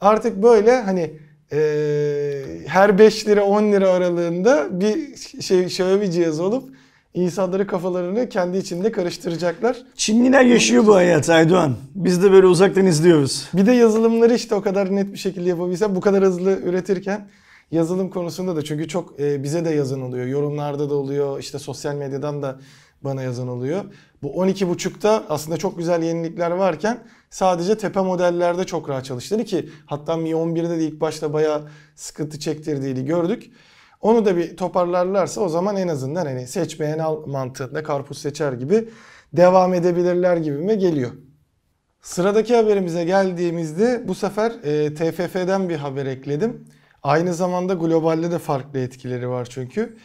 [0.00, 1.10] Artık böyle hani
[1.52, 1.58] e,
[2.66, 6.75] her 5 lira 10 lira aralığında bir şey şöyle bir cihaz olup
[7.16, 9.76] insanları kafalarını kendi içinde karıştıracaklar.
[9.94, 11.76] Çinliler yaşıyor bu hayat Aydoğan.
[11.94, 13.48] Biz de böyle uzaktan izliyoruz.
[13.54, 17.28] Bir de yazılımları işte o kadar net bir şekilde yapabilsem bu kadar hızlı üretirken
[17.70, 20.26] yazılım konusunda da çünkü çok e, bize de yazın oluyor.
[20.26, 21.40] Yorumlarda da oluyor.
[21.40, 22.58] işte sosyal medyadan da
[23.04, 23.84] bana yazan oluyor.
[24.22, 26.98] Bu 12.5'ta aslında çok güzel yenilikler varken
[27.30, 32.38] sadece tepe modellerde çok rahat çalıştığını ki hatta Mi 11'de de ilk başta bayağı sıkıntı
[32.38, 33.50] çektirdiğini gördük.
[34.00, 38.52] Onu da bir toparlarlarsa o zaman en azından hani seç beğen al mantığında karpuz seçer
[38.52, 38.88] gibi
[39.32, 41.10] devam edebilirler gibi mi geliyor.
[42.02, 46.64] Sıradaki haberimize geldiğimizde bu sefer e, TFF'den bir haber ekledim.
[47.02, 49.96] Aynı zamanda globalde de farklı etkileri var çünkü.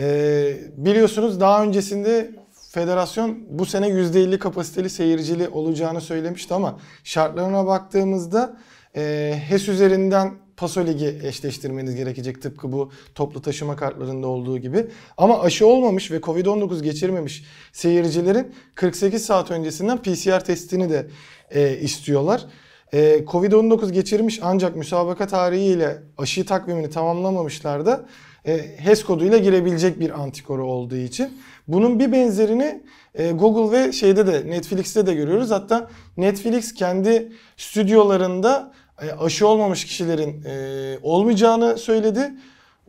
[0.00, 2.30] E, biliyorsunuz daha öncesinde
[2.70, 8.56] federasyon bu sene %50 kapasiteli seyircili olacağını söylemişti ama şartlarına baktığımızda
[8.96, 14.86] e, HES üzerinden Paso Ligi eşleştirmeniz gerekecek tıpkı bu toplu taşıma kartlarında olduğu gibi.
[15.16, 21.06] Ama aşı olmamış ve Covid-19 geçirmemiş seyircilerin 48 saat öncesinden PCR testini de
[21.50, 22.46] e, istiyorlar.
[22.92, 28.06] E, Covid-19 geçirmiş ancak müsabaka tarihiyle aşı takvimini tamamlamamışlar da
[28.46, 31.38] e, HES koduyla girebilecek bir antikoru olduğu için.
[31.68, 32.82] Bunun bir benzerini
[33.14, 35.50] e, Google ve şeyde de Netflix'te de görüyoruz.
[35.50, 38.72] Hatta Netflix kendi stüdyolarında
[39.20, 42.32] aşı olmamış kişilerin e, olmayacağını söyledi.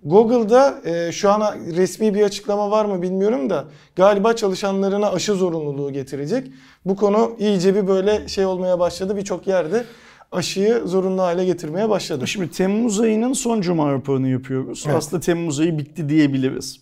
[0.03, 1.41] Google'da e, şu an
[1.75, 6.47] resmi bir açıklama var mı bilmiyorum da galiba çalışanlarına aşı zorunluluğu getirecek.
[6.85, 9.85] Bu konu iyice bir böyle şey olmaya başladı birçok yerde
[10.31, 12.27] aşıyı zorunlu hale getirmeye başladı.
[12.27, 14.83] Şimdi Temmuz ayının son cuma raporunu yapıyoruz.
[14.85, 14.95] Evet.
[14.95, 16.81] Aslında Temmuz ayı bitti diyebiliriz.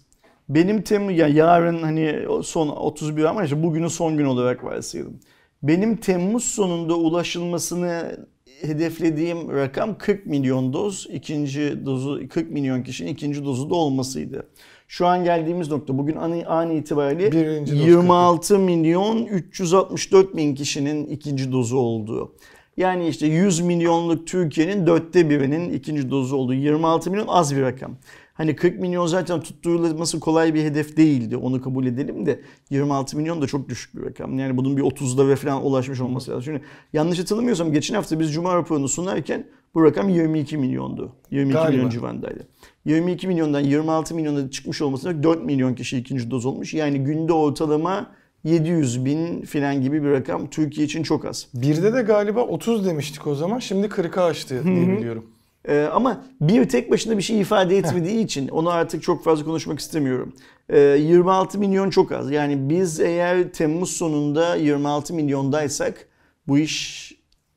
[0.50, 5.20] Benim Temmuz ya yarın hani son 31 ama işte bugünün son gün olarak varsayalım.
[5.64, 8.18] Benim Temmuz sonunda ulaşılmasını
[8.62, 11.08] hedeflediğim rakam 40 milyon doz.
[11.12, 14.48] ikinci dozu 40 milyon kişinin ikinci dozu da olmasıydı.
[14.88, 21.08] Şu an geldiğimiz nokta bugün an, an itibariyle Birinci doz 26 milyon 364 bin kişinin
[21.08, 22.36] ikinci dozu olduğu.
[22.78, 26.54] Yani işte 100 milyonluk Türkiye'nin dörtte birinin ikinci dozu olduğu.
[26.54, 27.98] 26 milyon az bir rakam.
[28.38, 31.38] Hani 40 milyon zaten tutturulması kolay bir hedef değildi.
[31.38, 34.40] Onu kabul edelim de 26 milyon da çok düşük bir rakam.
[34.40, 36.44] Yani bunun bir 30'da ve falan ulaşmış olması lazım.
[36.44, 36.62] Şimdi
[36.94, 41.16] yanlış hatırlamıyorsam geçen hafta biz Cuma raporunu sunarken bu rakam 22 milyondu.
[41.32, 41.72] 22 Galiba.
[41.72, 42.48] milyon civarındaydı.
[42.86, 46.74] 22 milyondan 26 milyona çıkmış olması 4 milyon kişi ikinci doz olmuş.
[46.74, 48.12] Yani günde ortalama
[48.44, 51.48] 700 bin falan gibi bir rakam Türkiye için çok az.
[51.54, 53.60] Birde de galiba 30 demiştik o zaman.
[53.60, 55.26] Şimdi 40'a aştı diye biliyorum.
[55.68, 59.80] Ee, ama bir tek başına bir şey ifade etmediği için onu artık çok fazla konuşmak
[59.80, 60.34] istemiyorum.
[60.70, 62.32] Ee, 26 milyon çok az.
[62.32, 66.08] Yani biz eğer Temmuz sonunda 26 milyondaysak
[66.48, 67.08] bu iş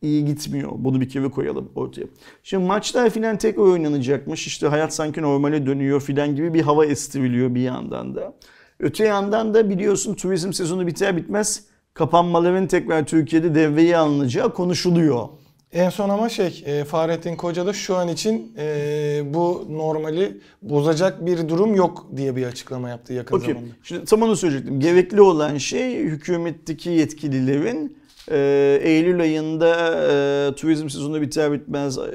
[0.03, 0.71] iyi gitmiyor.
[0.75, 2.07] Bunu bir kere koyalım ortaya.
[2.43, 4.47] Şimdi maçlar filan tekrar oynanacakmış.
[4.47, 8.35] İşte hayat sanki normale dönüyor filan gibi bir hava estiriliyor bir yandan da.
[8.81, 15.29] Öte yandan da biliyorsun turizm sezonu biter bitmez kapanmaların tekrar Türkiye'de devreye alınacağı konuşuluyor.
[15.73, 21.27] En son ama şey e, Fahrettin Koca da şu an için e, bu normali bozacak
[21.27, 23.55] bir durum yok diye bir açıklama yaptı yakın Okey.
[23.55, 23.75] zamanda.
[23.83, 24.81] Şimdi tam onu söyleyecektim.
[24.81, 27.97] Gerekli olan şey hükümetteki yetkililerin
[28.31, 29.77] e, Eylül ayında
[30.11, 32.11] e, turizm sezonu biter bitmez e,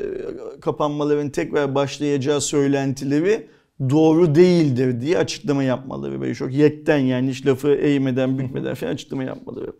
[0.61, 3.47] kapanmaların tekrar başlayacağı söylentileri
[3.89, 6.21] doğru değildir diye açıklama yapmaları.
[6.21, 9.71] Böyle çok yekten yani hiç lafı eğmeden bükmeden falan açıklama yapmaları.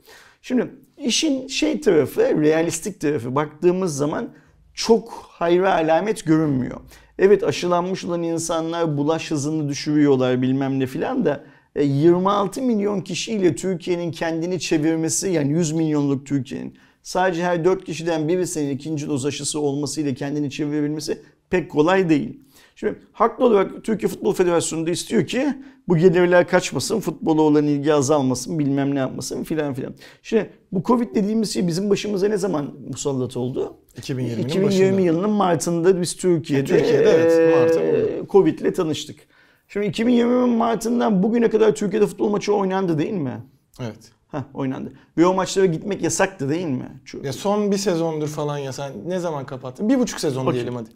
[0.41, 4.29] Şimdi işin şey tarafı, realistik tarafı baktığımız zaman
[4.73, 6.81] çok hayra alamet görünmüyor.
[7.19, 11.43] Evet aşılanmış olan insanlar bulaş hızını düşürüyorlar bilmem ne filan da
[11.75, 18.27] e, 26 milyon kişiyle Türkiye'nin kendini çevirmesi yani 100 milyonluk Türkiye'nin sadece her 4 kişiden
[18.27, 22.39] birisinin ikinci doz aşısı olmasıyla kendini çevirebilmesi pek kolay değil.
[22.75, 25.47] Şimdi haklı olarak Türkiye Futbol Federasyonu da istiyor ki
[25.87, 29.93] bu gelirler kaçmasın, futbola olan ilgi azalmasın, bilmem ne yapmasın filan filan.
[30.21, 33.73] Şimdi bu Covid dediğimiz şey bizim başımıza ne zaman musallat oldu?
[34.01, 35.01] 2020'nin 2020 başında.
[35.01, 38.27] yılının Mart'ında biz Türkiye'de, Türkiye'de evet, eee, Mart'ta oldu.
[38.29, 39.19] Covid ile tanıştık.
[39.67, 43.43] Şimdi 2020'nin Mart'ından bugüne kadar Türkiye'de futbol maçı oynandı değil mi?
[43.81, 44.11] Evet.
[44.31, 44.93] Heh, oynandı.
[45.17, 47.01] Ve o maçlara gitmek yasaktı değil mi?
[47.05, 49.89] Çünkü- Ya son bir sezondur falan ya sen ne zaman kapattın?
[49.89, 50.53] Bir buçuk sezon Okey.
[50.53, 50.89] diyelim hadi.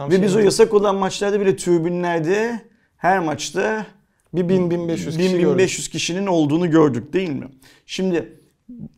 [0.00, 2.60] Tam Ve şey biz o yasak olan maçlarda bile tribünlerde
[2.96, 3.86] her maçta
[4.34, 5.48] bir 1000-1500 kişi 1000 gördük.
[5.48, 7.48] 1500 kişinin olduğunu gördük değil mi?
[7.86, 8.40] Şimdi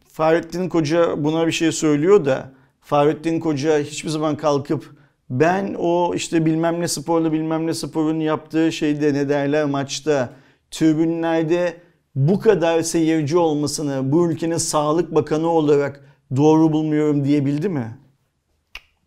[0.08, 4.96] Fahrettin Koca buna bir şey söylüyor da Fahrettin Koca hiçbir zaman kalkıp
[5.30, 10.32] ben o işte bilmem ne sporla bilmem ne sporun yaptığı şeyde ne derler maçta
[10.70, 11.76] tribünlerde
[12.14, 16.04] bu kadar seyirci olmasını bu ülkenin sağlık bakanı olarak
[16.36, 17.98] doğru bulmuyorum diyebildi mi?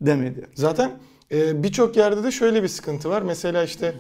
[0.02, 0.48] Demedi.
[0.54, 0.92] Zaten
[1.32, 3.22] e, birçok yerde de şöyle bir sıkıntı var.
[3.22, 3.94] Mesela işte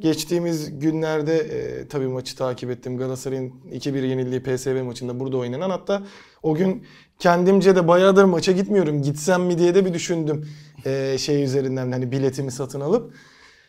[0.00, 2.98] geçtiğimiz günlerde e, tabii maçı takip ettim.
[2.98, 5.70] Galatasaray'ın 2-1 yenildiği PSV maçında burada oynanan.
[5.70, 6.02] Hatta
[6.42, 6.84] o gün
[7.18, 9.02] kendimce de bayağıdır maça gitmiyorum.
[9.02, 10.48] Gitsem mi diye de bir düşündüm.
[10.84, 13.14] E, şey üzerinden hani biletimi satın alıp.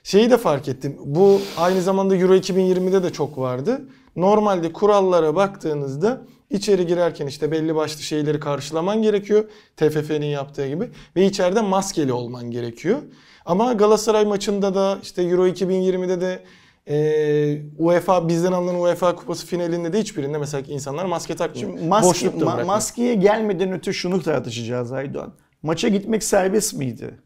[0.03, 0.97] Şeyi de fark ettim.
[1.05, 3.81] Bu aynı zamanda Euro 2020'de de çok vardı.
[4.15, 6.21] Normalde kurallara baktığınızda
[6.53, 9.45] içeri girerken işte belli başlı şeyleri karşılaman gerekiyor.
[9.77, 10.89] TFF'nin yaptığı gibi.
[11.15, 12.97] Ve içeride maskeli olman gerekiyor.
[13.45, 16.39] Ama Galatasaray maçında da işte Euro 2020'de de
[16.87, 21.69] e, UEFA bizden alınan UEFA kupası finalinde de hiçbirinde mesela insanlar maske takmıyor.
[21.71, 22.67] Şimdi maske, Boşlukta ma- bırakmıyor.
[22.67, 25.33] maskeye gelmeden öte şunu tartışacağız Aydoğan.
[25.63, 27.19] Maça gitmek serbest miydi?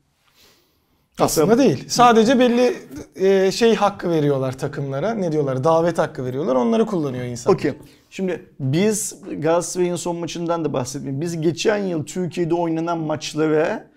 [1.20, 1.86] Aslında değil.
[1.88, 2.76] Sadece belli
[3.16, 5.14] e, şey hakkı veriyorlar takımlara.
[5.14, 5.64] Ne diyorlar?
[5.64, 6.56] Davet hakkı veriyorlar.
[6.56, 7.54] Onları kullanıyor insan.
[7.54, 7.74] Okey.
[8.10, 11.22] Şimdi biz Galatasaray'ın son maçından da bahsetmeyelim.
[11.22, 13.88] Biz geçen yıl Türkiye'de oynanan maçlara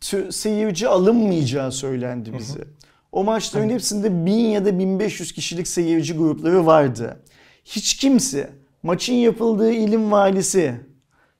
[0.00, 2.60] tü- seyirci alınmayacağı söylendi bize.
[3.12, 7.22] O maçların hepsinde 1000 ya da 1500 kişilik seyirci grupları vardı.
[7.64, 8.50] Hiç kimse
[8.82, 10.74] maçın yapıldığı ilim valisi,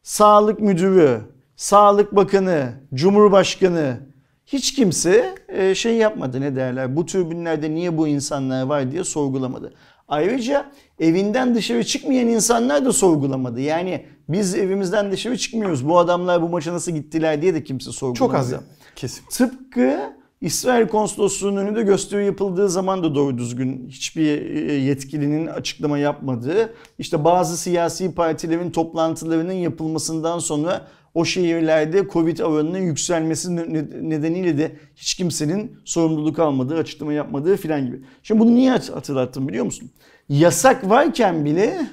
[0.02, 1.20] sağlık müdürü,
[1.56, 4.12] sağlık bakanı, cumhurbaşkanı
[4.52, 9.74] hiç kimse e, şey yapmadı ne derler bu türbünlerde niye bu insanlar var diye sorgulamadı.
[10.08, 13.60] Ayrıca evinden dışarı çıkmayan insanlar da sorgulamadı.
[13.60, 15.88] Yani biz evimizden dışarı çıkmıyoruz.
[15.88, 18.18] Bu adamlar bu maça nasıl gittiler diye de kimse sorgulamadı.
[18.18, 18.54] Çok az
[18.96, 19.24] kesim.
[19.30, 26.74] Tıpkı İsrail konsolosluğunun önünde gösteri yapıldığı zaman da doğru düzgün hiçbir e, yetkilinin açıklama yapmadığı,
[26.98, 34.72] işte bazı siyasi partilerin toplantılarının yapılmasından sonra o şehirlerde Covid oranının yükselmesi ne- nedeniyle de
[34.96, 38.01] hiç kimsenin sorumluluk almadığı, açıklama yapmadığı filan gibi.
[38.22, 39.90] Şimdi bunu niye hat- hatırlattım biliyor musun?
[40.29, 41.87] Yasak varken bile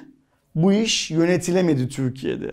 [0.54, 2.50] bu iş yönetilemedi Türkiye'de.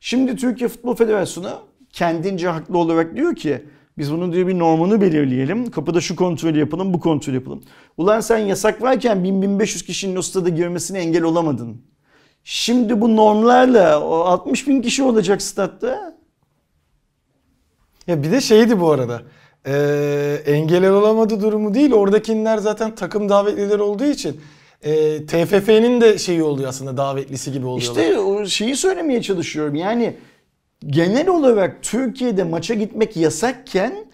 [0.00, 1.48] Şimdi Türkiye Futbol Federasyonu
[1.92, 3.62] kendince haklı olarak diyor ki
[3.98, 5.70] biz bunun diyor bir normunu belirleyelim.
[5.70, 7.62] Kapıda şu kontrolü yapalım, bu kontrolü yapalım.
[7.96, 11.82] Ulan sen yasak varken 1000-1500 kişinin o stada girmesine engel olamadın.
[12.44, 16.16] Şimdi bu normlarla o 60 bin kişi olacak statta.
[18.06, 19.22] Ya bir de şeydi bu arada.
[19.66, 21.92] Ee, engel olamadı durumu değil.
[21.92, 24.40] Oradakiler zaten takım davetlileri olduğu için
[24.82, 28.02] e, TFF'nin de şeyi oluyor aslında davetlisi gibi oluyorlar.
[28.02, 29.74] İşte o şeyi söylemeye çalışıyorum.
[29.74, 30.16] Yani
[30.86, 34.11] genel olarak Türkiye'de maça gitmek yasakken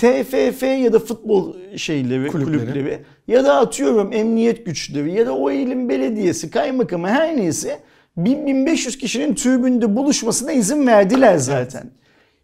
[0.00, 2.58] TFF ya da futbol şeyleri, Kulüpleri.
[2.58, 7.78] kulüpleri, ya da atıyorum emniyet güçleri ya da o ilin belediyesi, kaymakamı her neyse
[8.18, 11.90] 1000-1500 kişinin tribünde buluşmasına izin verdiler zaten.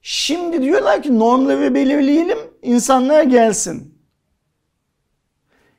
[0.03, 3.95] Şimdi diyorlar ki normları belirleyelim, insanlar gelsin.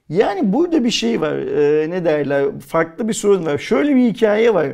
[0.09, 1.37] Yani burada bir şey var.
[1.37, 2.59] Ee, ne derler?
[2.67, 3.57] Farklı bir sorun var.
[3.57, 4.67] Şöyle bir hikaye var.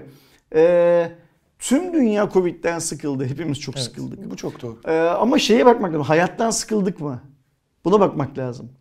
[0.56, 1.12] Ee,
[1.64, 3.26] tüm dünya Covid'den sıkıldı.
[3.26, 4.32] Hepimiz çok Evet, sıkıldık.
[4.32, 4.80] Bu çok doğru.
[4.86, 6.04] Ee, ama şeye bakmak lazım.
[6.04, 7.22] Hayattan sıkıldık mı?
[7.86, 8.72] Buna bakmak lazım.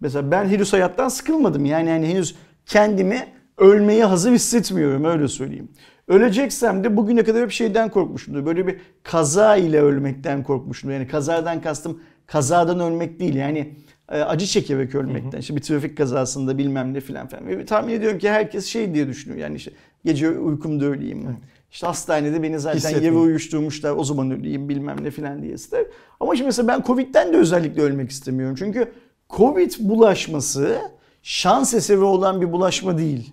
[0.00, 1.64] Mesela ben henüz hayattan sıkılmadım.
[1.64, 3.26] Yani yani henüz kendimi
[3.58, 5.68] ölmeye hazır hissetmiyorum öyle söyleyeyim.
[6.08, 8.46] Öleceksem de bugüne kadar hep şeyden korkmuşumdur.
[8.46, 10.90] Böyle bir kaza ile ölmekten korkmuştum.
[10.90, 13.34] Yani kazadan kastım kazadan ölmek değil.
[13.34, 13.74] Yani
[14.08, 15.38] e, acı çekerek ölmekten.
[15.38, 17.46] İşte bir trafik kazasında bilmem ne filan filan.
[17.46, 19.40] Ve tahmin ediyorum ki herkes şey diye düşünüyor.
[19.40, 19.70] Yani işte
[20.04, 21.36] gece uykumda öleyim.
[21.74, 25.86] İşte hastanede beni zaten yere uyuşturmuşlar o zaman öleyim bilmem ne filan diye ister.
[26.20, 28.56] Ama şimdi mesela ben Covid'den de özellikle ölmek istemiyorum.
[28.58, 28.92] Çünkü
[29.30, 30.78] Covid bulaşması
[31.22, 33.32] şans eseri olan bir bulaşma değil.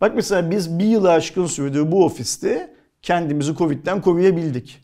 [0.00, 4.80] Bak mesela biz bir yılı aşkın süredir bu ofiste kendimizi Covid'den koruyabildik.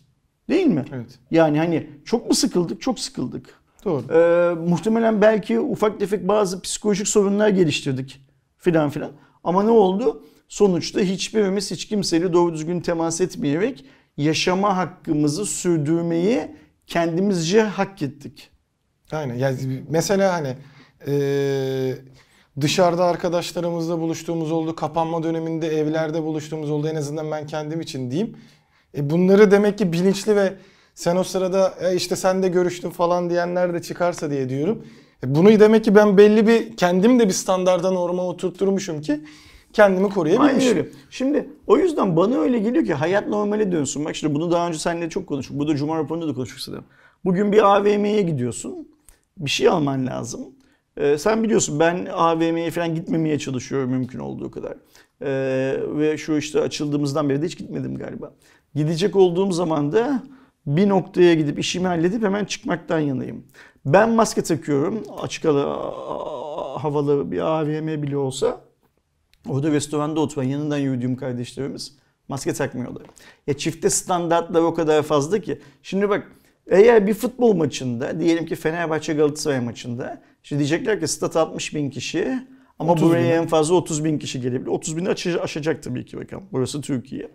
[0.48, 0.85] Değil mi?
[0.94, 1.18] Evet.
[1.31, 2.83] Yani hani çok mu sıkıldık?
[2.83, 3.55] Çok sıkıldık.
[3.85, 4.05] Doğru.
[4.12, 8.20] Ee, muhtemelen belki ufak tefek bazı psikolojik sorunlar geliştirdik
[8.59, 9.11] filan filan.
[9.44, 10.22] Ama ne oldu?
[10.51, 13.85] Sonuçta hiçbirimiz hiç kimseyle doğru düzgün temas etmeyerek
[14.17, 16.41] yaşama hakkımızı sürdürmeyi
[16.87, 18.51] kendimizce hak ettik.
[19.13, 19.35] Aynen.
[19.35, 20.57] Yani mesela hani
[21.07, 21.99] eee,
[22.61, 24.77] dışarıda arkadaşlarımızla buluştuğumuz oldu.
[24.77, 26.89] Kapanma döneminde evlerde buluştuğumuz oldu.
[26.89, 28.37] En azından ben kendim için diyeyim.
[28.97, 30.53] E bunları demek ki bilinçli ve
[30.95, 34.87] sen o sırada e işte sen de görüştün falan diyenler de çıkarsa diye diyorum.
[35.25, 39.21] E bunu demek ki ben belli bir kendim de bir standarda norma oturtturmuşum ki
[39.73, 40.93] kendimi koruyabilmişim.
[41.11, 44.05] Şimdi o yüzden bana öyle geliyor ki hayat normale dönsün.
[44.05, 45.59] Bak şimdi bunu daha önce seninle çok konuştuk.
[45.59, 46.85] Bu da Cuma raporunda da konuştuk zaten.
[47.25, 48.89] Bugün bir AVM'ye gidiyorsun.
[49.39, 50.41] Bir şey alman lazım.
[50.97, 54.75] Ee, sen biliyorsun ben AVM'ye falan gitmemeye çalışıyorum mümkün olduğu kadar.
[55.23, 58.33] Ee, ve şu işte açıldığımızdan beri de hiç gitmedim galiba.
[58.75, 60.23] Gidecek olduğum zaman da
[60.67, 63.45] bir noktaya gidip işimi halledip hemen çıkmaktan yanayım.
[63.87, 65.03] Ben maske takıyorum.
[65.23, 65.63] Açık hava,
[66.83, 68.61] havalı bir AVM bile olsa
[69.48, 71.96] Orada restoranda oturan yanından yürüdüğüm kardeşlerimiz
[72.29, 73.03] maske takmıyorlar.
[73.46, 75.61] Ya çifte standartlar o kadar fazla ki.
[75.83, 76.33] Şimdi bak
[76.70, 81.90] eğer bir futbol maçında diyelim ki Fenerbahçe Galatasaray maçında işte diyecekler ki stat 60 bin
[81.90, 82.46] kişi
[82.79, 83.11] ama 30 bin.
[83.11, 84.66] buraya en fazla 30 bin kişi gelebilir.
[84.66, 86.42] 30 bini aşacak, aşacak tabii ki rakam.
[86.53, 87.31] Burası Türkiye.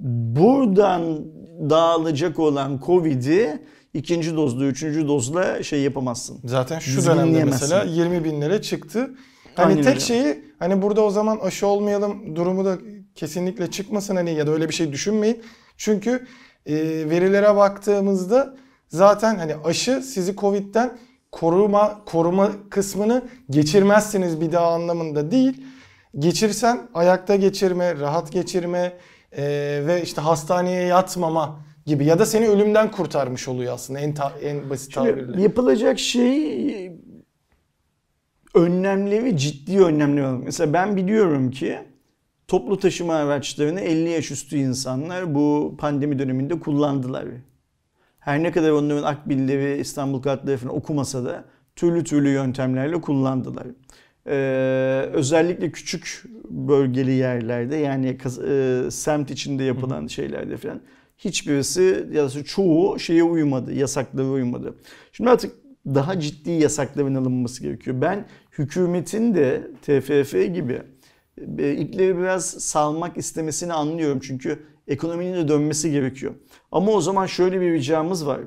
[0.00, 1.24] Buradan
[1.70, 3.62] dağılacak olan Covid'i
[3.94, 6.40] ikinci dozla, üçüncü dozla şey yapamazsın.
[6.44, 9.10] Zaten şu dönemde mesela 20 binlere çıktı.
[9.54, 10.00] Hani Aynen tek öyle.
[10.00, 12.78] şeyi hani burada o zaman aşı olmayalım durumu da
[13.14, 15.42] kesinlikle çıkmasın hani ya da öyle bir şey düşünmeyin.
[15.76, 16.26] Çünkü
[16.66, 16.74] e,
[17.10, 18.54] verilere baktığımızda
[18.88, 20.98] zaten hani aşı sizi Covid'den
[21.32, 25.64] koruma koruma kısmını geçirmezsiniz bir daha anlamında değil.
[26.18, 28.92] Geçirsen ayakta geçirme, rahat geçirme
[29.32, 29.42] e,
[29.86, 34.70] ve işte hastaneye yatmama gibi ya da seni ölümden kurtarmış oluyor aslında en ta- en
[34.70, 35.42] basit Şimdi tabirle.
[35.42, 36.92] yapılacak şey
[38.54, 40.44] önlemleri ciddi önlemler almak.
[40.44, 41.78] Mesela ben biliyorum ki
[42.48, 47.24] toplu taşıma araçlarını 50 yaş üstü insanlar bu pandemi döneminde kullandılar.
[48.18, 51.44] her ne kadar onların akbilleri, İstanbul kartları falan okumasa da
[51.76, 53.66] türlü türlü yöntemlerle kullandılar.
[54.26, 60.80] Ee, özellikle küçük bölgeli yerlerde yani e, semt içinde yapılan şeylerde falan
[61.18, 64.74] hiçbirisi ya da çoğu şeye uymadı, yasaklara uymadı.
[65.12, 65.52] Şimdi artık
[65.86, 68.00] daha ciddi yasakların alınması gerekiyor.
[68.00, 68.26] Ben
[68.58, 70.82] hükümetin de TFF gibi
[71.58, 74.20] e, ipleri biraz salmak istemesini anlıyorum.
[74.22, 76.34] Çünkü ekonominin de dönmesi gerekiyor.
[76.72, 78.40] Ama o zaman şöyle bir ricamız var.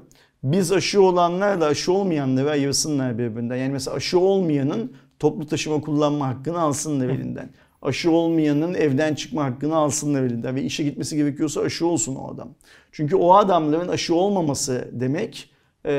[0.44, 3.56] Biz aşı olanlar da aşı olmayanları ayırsınlar birbirinden.
[3.56, 7.50] Yani mesela aşı olmayanın toplu taşıma kullanma hakkını alsınlar elinden.
[7.82, 10.56] Aşı olmayanın evden çıkma hakkını alsınlar elinden.
[10.56, 12.50] Ve işe gitmesi gerekiyorsa aşı olsun o adam.
[12.92, 15.50] Çünkü o adamların aşı olmaması demek
[15.86, 15.92] e,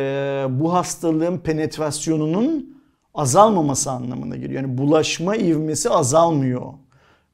[0.50, 2.75] bu hastalığın penetrasyonunun
[3.16, 4.62] azalmaması anlamına geliyor.
[4.62, 6.62] Yani bulaşma ivmesi azalmıyor.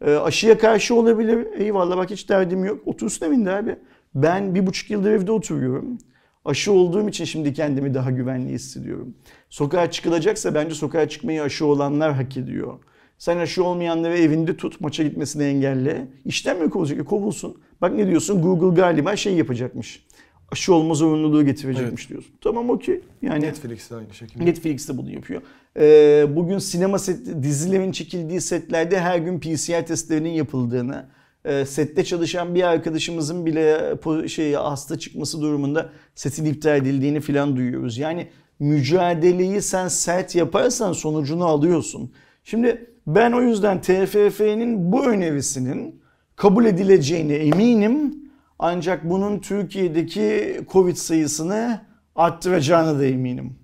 [0.06, 1.46] E, aşıya karşı olabilir.
[1.58, 2.80] Eyvallah bak hiç derdim yok.
[2.86, 3.76] Otursun evinde abi.
[4.14, 5.98] Ben bir buçuk yıldır evde oturuyorum.
[6.44, 9.14] Aşı olduğum için şimdi kendimi daha güvenli hissediyorum.
[9.50, 12.78] Sokağa çıkılacaksa bence sokağa çıkmayı aşı olanlar hak ediyor.
[13.18, 16.08] Sen aşı olmayanları evinde tut, maça gitmesini engelle.
[16.24, 16.98] İşten mi kovulacak?
[16.98, 17.56] E, kovulsun.
[17.80, 18.42] Bak ne diyorsun?
[18.42, 20.06] Google galiba şey yapacakmış.
[20.52, 22.10] Aşı olma zorunluluğu getirecekmiş evet.
[22.10, 22.34] diyorsun.
[22.40, 23.00] Tamam okey.
[23.22, 24.44] Yani Netflix de aynı şekilde.
[24.44, 25.42] Netflix de bunu yapıyor.
[25.76, 31.06] Ee, bugün sinema set, dizilerin çekildiği setlerde her gün PCR testlerinin yapıldığını,
[31.44, 33.96] e, sette çalışan bir arkadaşımızın bile
[34.28, 37.98] şey hasta çıkması durumunda setin iptal edildiğini filan duyuyoruz.
[37.98, 42.12] Yani mücadeleyi sen sert yaparsan sonucunu alıyorsun.
[42.44, 46.02] Şimdi ben o yüzden TFF'nin bu önerisinin
[46.36, 48.14] kabul edileceğine eminim.
[48.58, 51.80] Ancak bunun Türkiye'deki Covid sayısını
[52.14, 53.61] arttıracağına da eminim.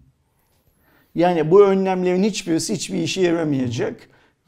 [1.19, 3.97] Yani bu önlemlerin hiçbirisi hiçbir işe yaramayacak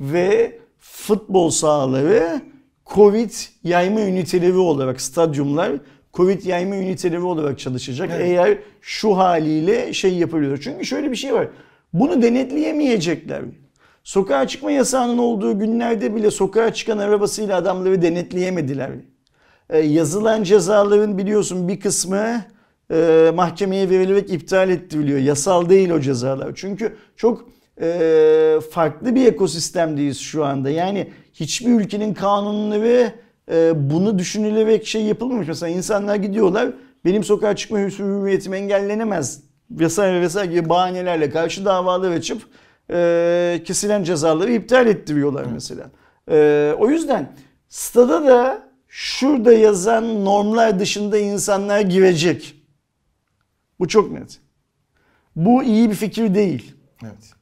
[0.01, 2.41] ve futbol sahaları
[2.87, 3.31] Covid
[3.65, 5.73] yayma üniteleri olarak stadyumlar
[6.15, 8.11] Covid yayma üniteleri olarak çalışacak.
[8.13, 8.27] Evet.
[8.27, 10.59] Eğer şu haliyle şey yapabiliyor.
[10.63, 11.49] Çünkü şöyle bir şey var.
[11.93, 13.43] Bunu denetleyemeyecekler.
[14.05, 18.91] Sokağa çıkma yasağının olduğu günlerde bile sokağa çıkan arabasıyla adamları denetleyemediler.
[19.71, 22.45] Ee, yazılan cezaların biliyorsun bir kısmı
[22.91, 25.19] e, mahkemeye verilerek iptal ettiriliyor.
[25.19, 26.53] Yasal değil o cezalar.
[26.55, 27.49] Çünkü çok
[27.81, 30.71] e, farklı bir ekosistemdeyiz şu anda.
[30.71, 33.13] Yani hiçbir ülkenin kanunları
[33.53, 35.49] e, bunu düşünülerek şey yapılmamış.
[35.49, 36.69] Mesela insanlar gidiyorlar
[37.05, 42.43] benim sokağa çıkma hürriyetim engellenemez vesaire vesaire gibi bahanelerle karşı davalar açıp
[42.91, 45.91] e, kesilen cezaları iptal ettiriyorlar mesela.
[46.31, 47.33] E, o yüzden
[47.69, 52.60] stada da şurada yazan normlar dışında insanlar girecek.
[53.81, 54.39] Bu çok net.
[55.37, 56.75] Bu iyi bir fikir değil.
[57.03, 57.33] Evet.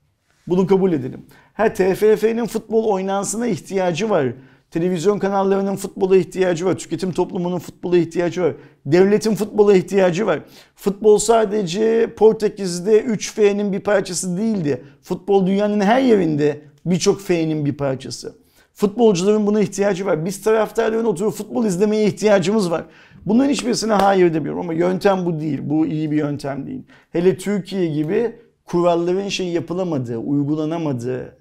[0.46, 1.26] Bunu kabul edelim.
[1.54, 4.26] Ha TFF'nin futbol oynansına ihtiyacı var.
[4.70, 6.78] Televizyon kanallarının futbola ihtiyacı var.
[6.78, 8.54] Tüketim toplumunun futbola ihtiyacı var.
[8.86, 10.40] Devletin futbola ihtiyacı var.
[10.76, 14.84] Futbol sadece Portekiz'de 3F'nin bir parçası değildi.
[15.02, 18.34] Futbol dünyanın her yerinde birçok F'nin bir parçası.
[18.74, 20.24] Futbolcuların buna ihtiyacı var.
[20.24, 22.84] Biz taraftarların oturup futbol izlemeye ihtiyacımız var.
[23.26, 25.60] Bunların hiçbirisine hayır demiyorum ama yöntem bu değil.
[25.62, 26.82] Bu iyi bir yöntem değil.
[27.10, 31.36] Hele Türkiye gibi kuralların şey yapılamadığı, uygulanamadığı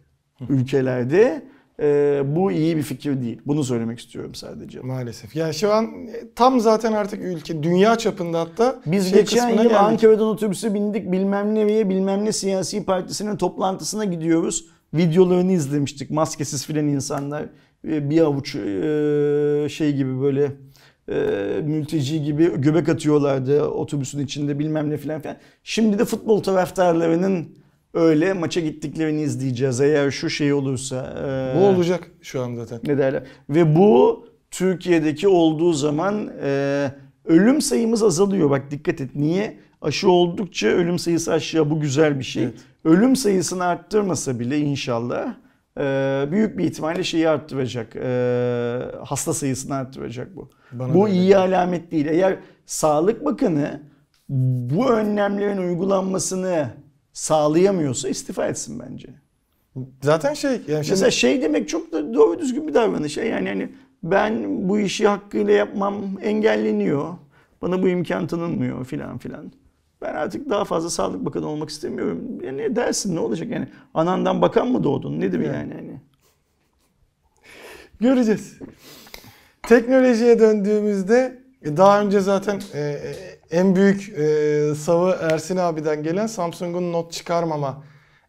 [0.49, 1.43] ülkelerde
[1.79, 3.41] e, bu iyi bir fikir değil.
[3.45, 4.79] Bunu söylemek istiyorum sadece.
[4.79, 5.35] Maalesef.
[5.35, 5.87] Yani şu an
[6.35, 9.71] tam zaten artık ülke dünya çapında hatta biz şey geçen yıl geldik.
[9.73, 14.65] Ankara'dan otobüse bindik bilmem nereye bilmem ne siyasi partisinin toplantısına gidiyoruz.
[14.93, 16.11] Videolarını izlemiştik.
[16.11, 17.45] Maskesiz filan insanlar
[17.83, 20.51] bir avuç e, şey gibi böyle
[21.09, 21.15] e,
[21.63, 25.37] mülteci gibi göbek atıyorlardı otobüsün içinde bilmem ne filan filan.
[25.63, 27.47] Şimdi de futbol taraftarlarının
[27.93, 31.15] öyle maça gittiklerini izleyeceğiz eğer şu şey olursa.
[31.55, 32.79] E, bu olacak şu an zaten.
[32.83, 33.23] Ne derler.
[33.49, 36.91] Ve bu Türkiye'deki olduğu zaman e,
[37.25, 38.49] ölüm sayımız azalıyor.
[38.49, 39.15] Bak dikkat et.
[39.15, 39.59] Niye?
[39.81, 41.69] Aşı oldukça ölüm sayısı aşağı.
[41.69, 42.43] Bu güzel bir şey.
[42.43, 42.53] Evet.
[42.85, 45.35] Ölüm sayısını arttırmasa bile inşallah
[46.31, 47.95] büyük bir ihtimalle şeyi arttıracak.
[47.95, 50.49] E, hasta sayısını arttıracak bu.
[50.71, 51.37] Bana bu iyi öyle.
[51.37, 52.05] alamet değil.
[52.05, 53.81] Eğer Sağlık Bakanı
[54.29, 56.69] bu önlemlerin uygulanmasını
[57.13, 59.09] sağlayamıyorsa istifa etsin bence.
[60.01, 60.89] Zaten şey yani şimdi...
[60.89, 63.17] mesela şey demek çok da doğru düzgün bir davranış.
[63.17, 63.69] Yani hani
[64.03, 67.13] ben bu işi hakkıyla yapmam engelleniyor.
[67.61, 69.51] Bana bu imkan tanınmıyor filan filan.
[70.01, 72.21] Ben artık daha fazla Sağlık Bakanı olmak istemiyorum.
[72.43, 73.67] Yani dersin ne olacak yani?
[73.93, 75.19] Anandan bakan mı doğdun?
[75.19, 76.01] Nedir yani, yani hani?
[77.99, 78.59] Göreceğiz.
[79.63, 83.15] Teknolojiye döndüğümüzde daha önce zaten e, e,
[83.51, 87.83] en büyük e, savı Ersin abiden gelen Samsung'un not çıkarmama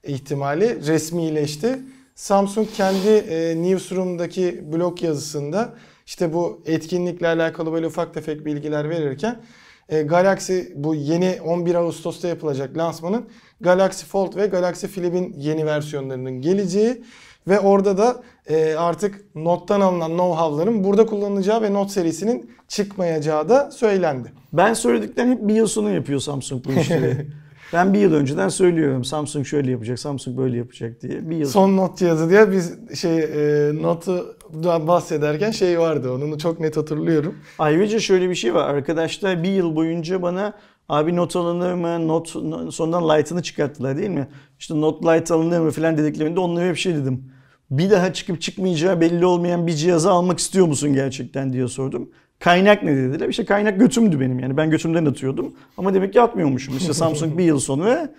[0.05, 1.79] ihtimali resmileşti.
[2.15, 5.75] Samsung kendi e, Newsroom'daki blog yazısında
[6.07, 9.37] işte bu etkinlikle alakalı böyle ufak tefek bilgiler verirken
[9.89, 13.29] e, Galaxy bu yeni 11 Ağustos'ta yapılacak lansmanın
[13.61, 17.03] Galaxy Fold ve Galaxy Flip'in yeni versiyonlarının geleceği
[17.49, 23.71] ve orada da e, artık Note'dan alınan know-how'ların burada kullanılacağı ve Note serisinin çıkmayacağı da
[23.71, 24.33] söylendi.
[24.53, 27.27] Ben söylediklerini hep bir yıl sonu yapıyor Samsung bu işleri.
[27.73, 31.31] ben bir yıl önceden söylüyorum Samsung şöyle yapacak, Samsung böyle yapacak diye.
[31.31, 34.25] Bir yıl Son Note cihazı diye biz şey e, Note'dan
[34.89, 36.13] bahsederken şey vardı.
[36.13, 37.35] Onu çok net hatırlıyorum.
[37.59, 38.75] Ayrıca şöyle bir şey var.
[38.75, 40.53] Arkadaşlar bir yıl boyunca bana
[40.89, 42.09] abi not alınır mı?
[42.09, 42.29] Not
[42.75, 44.29] sondan Lite'ını çıkarttılar değil mi?
[44.59, 47.33] İşte not Lite alınır mı falan dediklerinde onlara bir şey dedim.
[47.71, 52.11] Bir daha çıkıp çıkmayacağı belli olmayan bir cihazı almak istiyor musun gerçekten diye sordum.
[52.39, 53.29] Kaynak ne dediler?
[53.29, 54.57] İşte kaynak götümdü benim yani.
[54.57, 55.53] Ben götümden atıyordum.
[55.79, 56.77] Ama demek ki atmıyormuşum.
[56.77, 58.11] İşte Samsung bir yıl sonra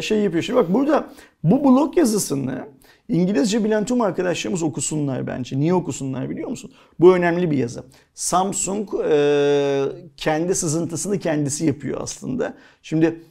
[0.00, 0.42] şey yapıyor.
[0.42, 1.06] Şimdi bak burada
[1.44, 2.64] bu blog yazısını
[3.12, 5.58] İngilizce bilen tüm arkadaşlarımız okusunlar bence.
[5.58, 6.72] Niye okusunlar biliyor musun?
[7.00, 7.84] Bu önemli bir yazı.
[8.14, 9.84] Samsung e,
[10.16, 12.54] kendi sızıntısını kendisi yapıyor aslında.
[12.82, 13.22] Şimdi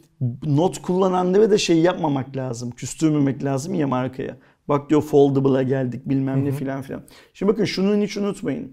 [0.46, 2.72] not kullananlara da şey yapmamak lazım.
[2.72, 4.38] Küstürmemek lazım ya markaya.
[4.68, 7.04] Bak diyor foldable'a geldik bilmem ne filan filan.
[7.34, 8.72] Şimdi bakın şunu hiç unutmayın.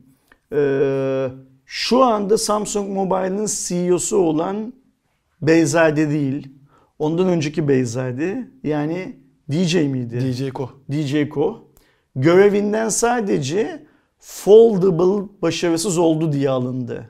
[0.53, 1.29] Ee,
[1.67, 4.73] şu anda Samsung Mobile'ın CEO'su olan
[5.43, 6.49] Beyzade değil.
[6.99, 10.21] Ondan önceki Beyzade yani DJ miydi?
[10.21, 10.71] DJ Ko.
[10.91, 11.69] DJ Ko.
[12.17, 13.87] Görevinden sadece
[14.19, 17.09] foldable başarısız oldu diye alındı.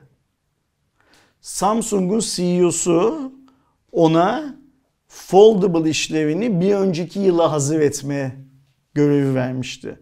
[1.41, 3.31] Samsung'un CEO'su
[3.91, 4.55] ona
[5.07, 8.35] foldable işlevini bir önceki yıla hazır etme
[8.93, 9.99] görevi vermişti.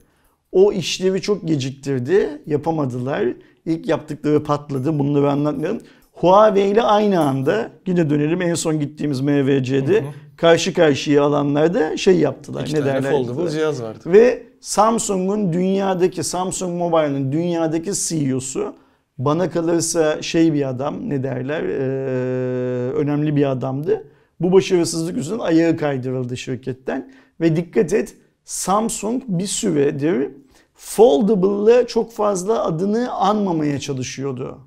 [0.51, 2.41] O işlevi çok geciktirdi.
[2.45, 3.27] Yapamadılar.
[3.65, 4.99] İlk yaptıkları patladı.
[4.99, 5.81] Bunları anlatmıyorum.
[6.11, 10.03] Huawei ile aynı anda yine dönelim en son gittiğimiz MVC'de
[10.37, 12.61] karşı karşıya alanlarda şey yaptılar.
[12.61, 13.11] İki ne tane derler?
[13.11, 13.99] foldable cihaz vardı.
[14.05, 18.75] Ve Samsung'un dünyadaki Samsung Mobile'ın dünyadaki CEO'su
[19.17, 24.03] bana kalırsa şey bir adam ne derler ee, önemli bir adamdı.
[24.39, 27.11] Bu başarısızlık yüzünden ayağı kaydırıldı şirketten
[27.41, 28.15] ve dikkat et
[28.45, 30.31] Samsung bir süredir
[30.75, 34.57] Foldable'la çok fazla adını anmamaya çalışıyordu.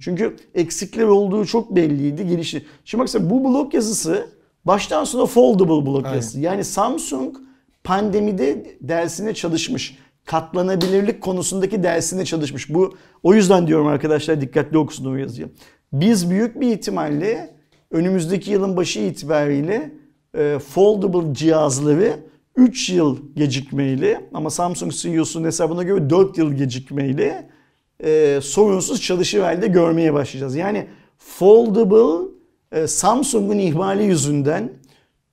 [0.00, 2.64] Çünkü eksikler olduğu çok belliydi gelişi.
[2.84, 4.26] Şimdi bak sen bu blog yazısı
[4.66, 6.40] baştan sona foldable yazısı.
[6.40, 7.36] Yani Samsung
[7.84, 9.98] pandemide dersine çalışmış.
[10.24, 12.74] Katlanabilirlik konusundaki dersine çalışmış.
[12.74, 15.48] Bu o yüzden diyorum arkadaşlar dikkatli okusun o yazıyı.
[15.92, 17.54] Biz büyük bir ihtimalle
[17.90, 19.92] önümüzdeki yılın başı itibariyle
[20.34, 22.16] e, foldable cihazları
[22.56, 27.48] 3 yıl gecikmeyle ama Samsung CEO'sunun hesabına göre 4 yıl gecikmeyle
[28.04, 30.56] e, sorunsuz çalışır halde görmeye başlayacağız.
[30.56, 30.86] Yani
[31.18, 32.33] foldable
[32.86, 34.72] Samsung'un ihmali yüzünden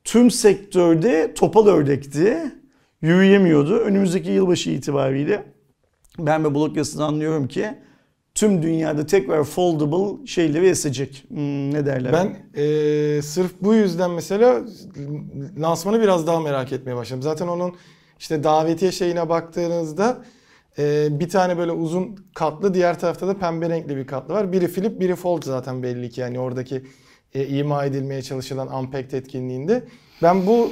[0.04, 2.38] tüm sektörde topal ördekti.
[3.02, 3.78] Yürüyemiyordu.
[3.78, 5.44] Önümüzdeki yılbaşı itibariyle
[6.20, 7.78] ben ve blog yazısını anlıyorum ki
[8.36, 11.26] tüm dünyada tekrar foldable şeyleri esecek.
[11.28, 12.14] Hmm, ne derler?
[12.14, 14.62] Ben e, sırf bu yüzden mesela
[15.60, 17.22] lansmanı biraz daha merak etmeye başladım.
[17.22, 17.76] Zaten onun
[18.20, 20.24] işte davetiye şeyine baktığınızda
[20.78, 24.52] e, bir tane böyle uzun katlı diğer tarafta da pembe renkli bir katlı var.
[24.52, 26.84] Biri flip biri fold zaten belli ki yani oradaki
[27.34, 29.84] e, ima edilmeye çalışılan Unpacked etkinliğinde.
[30.22, 30.72] Ben bu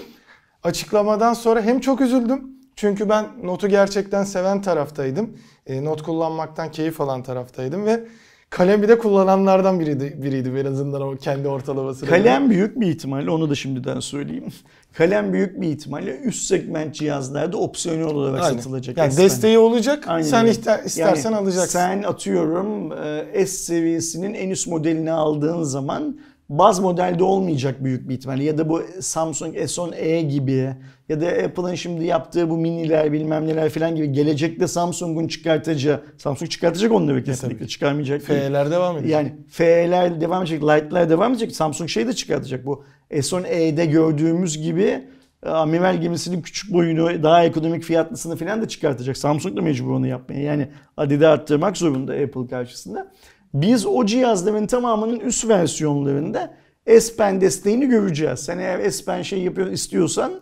[0.63, 2.41] açıklamadan sonra hem çok üzüldüm.
[2.75, 5.37] Çünkü ben notu gerçekten seven taraftaydım.
[5.67, 8.03] E, not kullanmaktan keyif alan taraftaydım ve
[8.49, 12.09] kalemi de kullananlardan biriydi, biriydi en azından o kendi ortalamasını.
[12.09, 14.47] Kalem büyük bir ihtimalle onu da şimdiden söyleyeyim.
[14.93, 18.57] Kalem büyük bir ihtimalle üst segment cihazlarda opsiyonel olarak Aynen.
[18.57, 18.97] satılacak.
[18.97, 19.25] Yani S-Pen.
[19.25, 20.03] desteği olacak.
[20.07, 21.79] Aynen sen istersen Yani alacaksın.
[21.79, 22.91] Sen atıyorum
[23.33, 26.19] e, S seviyesinin en üst modelini aldığın zaman
[26.49, 28.43] baz modelde olmayacak büyük bir ihtimalle.
[28.43, 30.75] Ya da bu Samsung S10e gibi
[31.09, 36.51] ya da Apple'ın şimdi yaptığı bu miniler bilmem neler falan gibi gelecekte Samsung'un çıkartacağı Samsung
[36.51, 37.67] çıkartacak onları kesinlikle tabii.
[37.67, 38.21] çıkarmayacak.
[38.21, 39.11] F'ler devam edecek.
[39.11, 41.55] Yani F'ler devam edecek, Light'lar devam edecek.
[41.55, 42.65] Samsung şey de çıkartacak.
[42.65, 45.03] Bu S10e'de gördüğümüz gibi
[45.43, 49.17] e, amiral gemisinin küçük boyunu, daha ekonomik fiyatlısını falan da çıkartacak.
[49.17, 50.41] Samsung da mecbur onu yapmaya.
[50.41, 53.11] Yani adedi arttırmak zorunda Apple karşısında.
[53.53, 56.53] Biz o cihazların tamamının üst versiyonlarında
[56.99, 58.39] S Pen desteğini göreceğiz.
[58.39, 60.33] Sen eğer S Pen şey yapıyor istiyorsan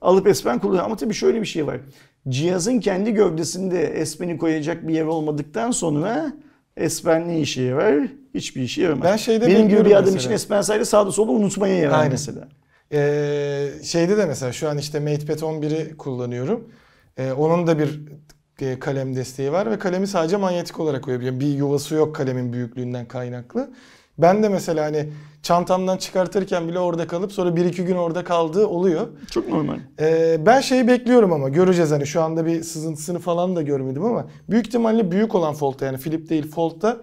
[0.00, 0.84] alıp S Pen kullan.
[0.84, 1.76] Ama tabii şöyle bir şey var.
[2.28, 6.32] Cihazın kendi gövdesinde S Pen'i koyacak bir yer olmadıktan sonra
[6.88, 8.08] S Pen ne işe yarar?
[8.34, 9.04] Hiçbir işe yaramaz.
[9.04, 10.18] Ben şeyde Benim gibi bir adam mesela.
[10.34, 12.10] için S Pen sadece sağda solda unutmaya yarar Aynen.
[12.12, 12.48] mesela.
[12.92, 16.68] Ee, şeyde de mesela şu an işte MatePad 11'i kullanıyorum.
[17.16, 18.00] Ee, onun da bir
[18.80, 21.40] kalem desteği var ve kalemi sadece manyetik olarak koyabiliyorum.
[21.40, 23.70] Bir yuvası yok kalemin büyüklüğünden kaynaklı.
[24.18, 25.08] Ben de mesela hani
[25.42, 29.06] çantamdan çıkartırken bile orada kalıp sonra 1-2 gün orada kaldığı oluyor.
[29.30, 29.78] Çok normal.
[30.00, 34.26] Ee, ben şeyi bekliyorum ama göreceğiz hani şu anda bir sızıntısını falan da görmedim ama
[34.50, 36.96] büyük ihtimalle büyük olan Fold'da yani Flip değil Fold'da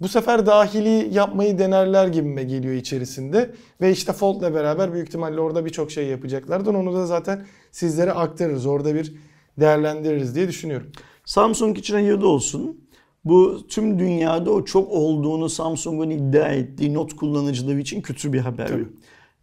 [0.00, 3.50] bu sefer dahili yapmayı denerler gibime geliyor içerisinde.
[3.80, 6.74] Ve işte Fold'la beraber büyük ihtimalle orada birçok şey yapacaklardır.
[6.74, 8.66] Onu da zaten sizlere aktarırız.
[8.66, 9.14] Orada bir
[9.60, 10.86] değerlendiririz diye düşünüyorum.
[11.24, 12.80] Samsung için hayırlı olsun.
[13.24, 18.66] Bu tüm dünyada o çok olduğunu Samsung'un iddia ettiği not kullanıcıları için kötü bir haber.
[18.68, 18.88] Tabii.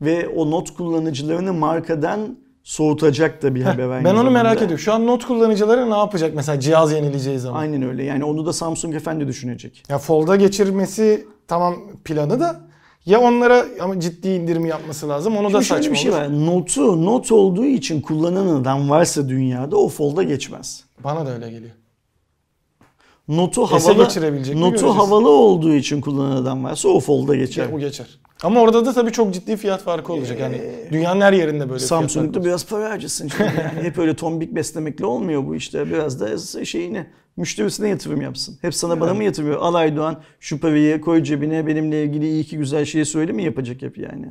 [0.01, 4.31] Ve o not kullanıcılarını markadan soğutacak da bir haber aynı Ben onu zamanda.
[4.43, 4.79] merak ediyorum.
[4.79, 7.59] Şu an not kullanıcıları ne yapacak mesela cihaz yenileceği zaman?
[7.59, 8.03] Aynen öyle.
[8.03, 9.83] Yani onu da Samsung efendi düşünecek.
[9.89, 12.61] Ya Fold'a geçirmesi tamam planı da
[13.05, 15.37] ya onlara ama ciddi indirim yapması lazım.
[15.37, 16.19] Onu da Şimdi şöyle saçma bir şey olur.
[16.19, 16.45] var.
[16.45, 20.83] Notu not olduğu için kullanan adam varsa dünyada o folda geçmez.
[21.03, 21.71] Bana da öyle geliyor.
[23.27, 27.71] Notu Ese havalı notu havalı olduğu için kullanan adam varsa o folda geçer.
[27.71, 28.07] Bu geçer.
[28.43, 30.39] Ama orada da tabii çok ciddi fiyat farkı olacak.
[30.39, 30.61] Yani
[30.91, 33.31] dünyanın her yerinde böyle Samsung'da biraz para harcasın.
[33.39, 35.89] Yani hep öyle tombik beslemekle olmuyor bu işte.
[35.89, 37.07] Biraz da şeyine
[37.37, 38.57] müşterisine yatırım yapsın.
[38.61, 39.57] Hep sana bana mı yatırıyor?
[39.61, 43.81] Al Aydoğan şu parayı koy cebine benimle ilgili iyi ki güzel şeyi söyle mi yapacak
[43.81, 44.25] hep yani?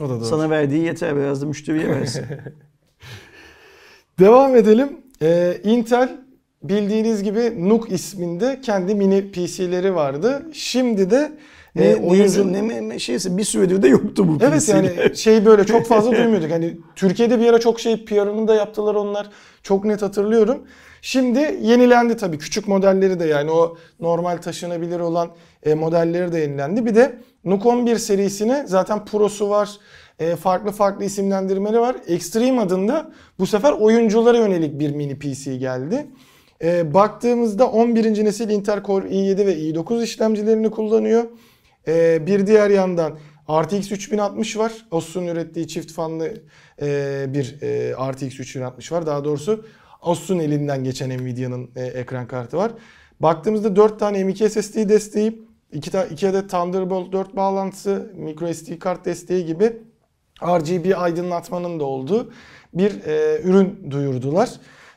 [0.00, 0.24] O da doğru.
[0.24, 2.24] Sana verdiği yeter biraz da müşteriye versin.
[4.18, 5.00] Devam edelim.
[5.22, 6.27] Ee, Intel
[6.62, 10.42] bildiğiniz gibi NUC isminde kendi mini PC'leri vardı.
[10.52, 11.32] Şimdi de
[11.74, 12.52] ne, e, ne, oyuncu...
[12.52, 14.74] ne, ne şeyse bir süredir de yoktu bu Evet PC'ler.
[14.74, 16.50] yani şey böyle çok fazla duymuyorduk.
[16.50, 19.30] Hani Türkiye'de bir ara çok şey PR'ını da yaptılar onlar.
[19.62, 20.58] Çok net hatırlıyorum.
[21.02, 22.38] Şimdi yenilendi tabii.
[22.38, 25.28] Küçük modelleri de yani o normal taşınabilir olan
[25.62, 26.86] e, modelleri de yenilendi.
[26.86, 29.70] Bir de NUC 11 serisine zaten Pro'su var.
[30.18, 31.96] E, farklı farklı isimlendirmeleri var.
[32.06, 36.06] Extreme adında bu sefer oyunculara yönelik bir mini PC geldi.
[36.62, 38.24] E, baktığımızda 11.
[38.24, 41.24] nesil Intel Core i7 ve i9 işlemcilerini kullanıyor.
[41.88, 43.18] Ee, bir diğer yandan
[43.50, 44.72] RTX 3060 var.
[44.90, 46.34] Asus'un ürettiği çift fanlı
[46.82, 49.06] e, bir e, RTX 3060 var.
[49.06, 49.64] Daha doğrusu
[50.02, 52.72] Asus'un elinden geçen Nvidia'nın e, ekran kartı var.
[53.20, 55.42] Baktığımızda 4 tane M.2 SSD desteği,
[55.72, 59.76] 2, ta, 2 adet Thunderbolt 4 bağlantısı, microSD kart desteği gibi
[60.42, 62.32] RGB aydınlatmanın da olduğu
[62.74, 64.50] bir e, ürün duyurdular.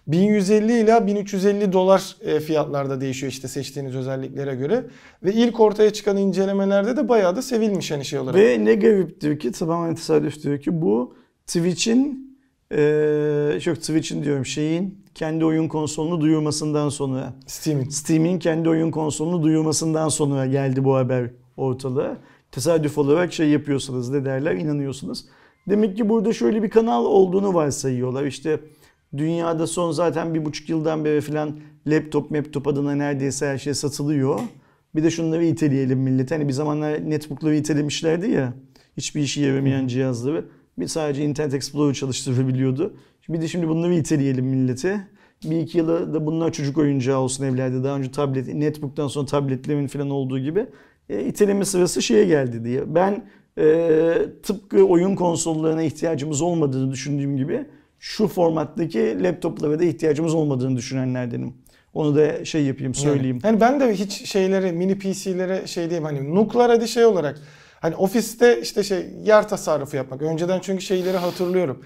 [0.07, 4.85] 1150 ila 1350 dolar e, fiyatlarda değişiyor işte seçtiğiniz özelliklere göre.
[5.23, 8.39] Ve ilk ortaya çıkan incelemelerde de bayağı da sevilmiş hani şey olarak.
[8.39, 11.15] Ve ne gariptir ki tamamen tesadüftür ki bu
[11.47, 12.31] Twitch'in
[12.71, 17.89] eee çok Twitch'in diyorum şeyin kendi oyun konsolunu duyurmasından sonra Steam'in.
[17.89, 22.17] Steam'in kendi oyun konsolunu duyurmasından sonra geldi bu haber ortalığa.
[22.51, 25.25] Tesadüf olarak şey yapıyorsunuz ne derler inanıyorsunuz.
[25.69, 28.25] Demek ki burada şöyle bir kanal olduğunu varsayıyorlar.
[28.25, 28.59] İşte
[29.17, 34.39] dünyada son zaten bir buçuk yıldan beri falan laptop laptop adına neredeyse her şey satılıyor.
[34.95, 36.31] Bir de şunları iteleyelim millet.
[36.31, 38.53] Hani bir zamanlar netbook'ları itelemişlerdi ya.
[38.97, 40.45] Hiçbir işe yaramayan cihazları.
[40.79, 42.93] Bir sadece Internet Explorer çalıştırabiliyordu.
[43.29, 45.07] Bir de şimdi bunları iteleyelim millete.
[45.43, 47.83] Bir iki yıla da bunlar çocuk oyuncağı olsun evlerde.
[47.83, 50.65] Daha önce tablet, netbook'tan sonra tabletlerin falan olduğu gibi
[51.09, 52.95] e, iteleme sırası şeye geldi diye.
[52.95, 53.25] Ben
[53.57, 57.65] e, tıpkı oyun konsollarına ihtiyacımız olmadığını düşündüğüm gibi
[58.01, 61.53] şu formattaki laptoplara da ihtiyacımız olmadığını düşünenlerdenim.
[61.93, 63.39] Onu da şey yapayım söyleyeyim.
[63.43, 67.39] Yani ben de hiç şeylere mini PC'lere şey diyeyim hani NUC'lar hadi şey olarak
[67.79, 70.21] hani ofiste işte şey yer tasarrufu yapmak.
[70.21, 71.83] Önceden çünkü şeyleri hatırlıyorum.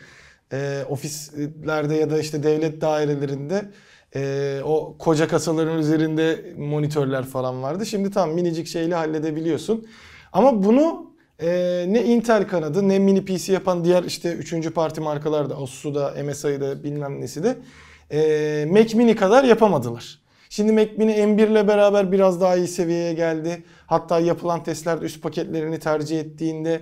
[0.54, 3.72] Ee, ofislerde ya da işte devlet dairelerinde
[4.16, 7.86] e, o koca kasaların üzerinde monitörler falan vardı.
[7.86, 9.88] Şimdi tam minicik şeyle halledebiliyorsun.
[10.34, 11.05] Ama bunu
[11.40, 15.96] e, ne Intel kanadı ne mini PC yapan diğer işte üçüncü parti markalar da Asus'u
[15.96, 17.58] da MSI'yi da bilmem nesi de
[18.12, 20.20] e, Mac Mini kadar yapamadılar.
[20.50, 23.64] Şimdi Mac Mini M1 ile beraber biraz daha iyi seviyeye geldi.
[23.88, 26.82] Hatta yapılan testlerde üst paketlerini tercih ettiğinde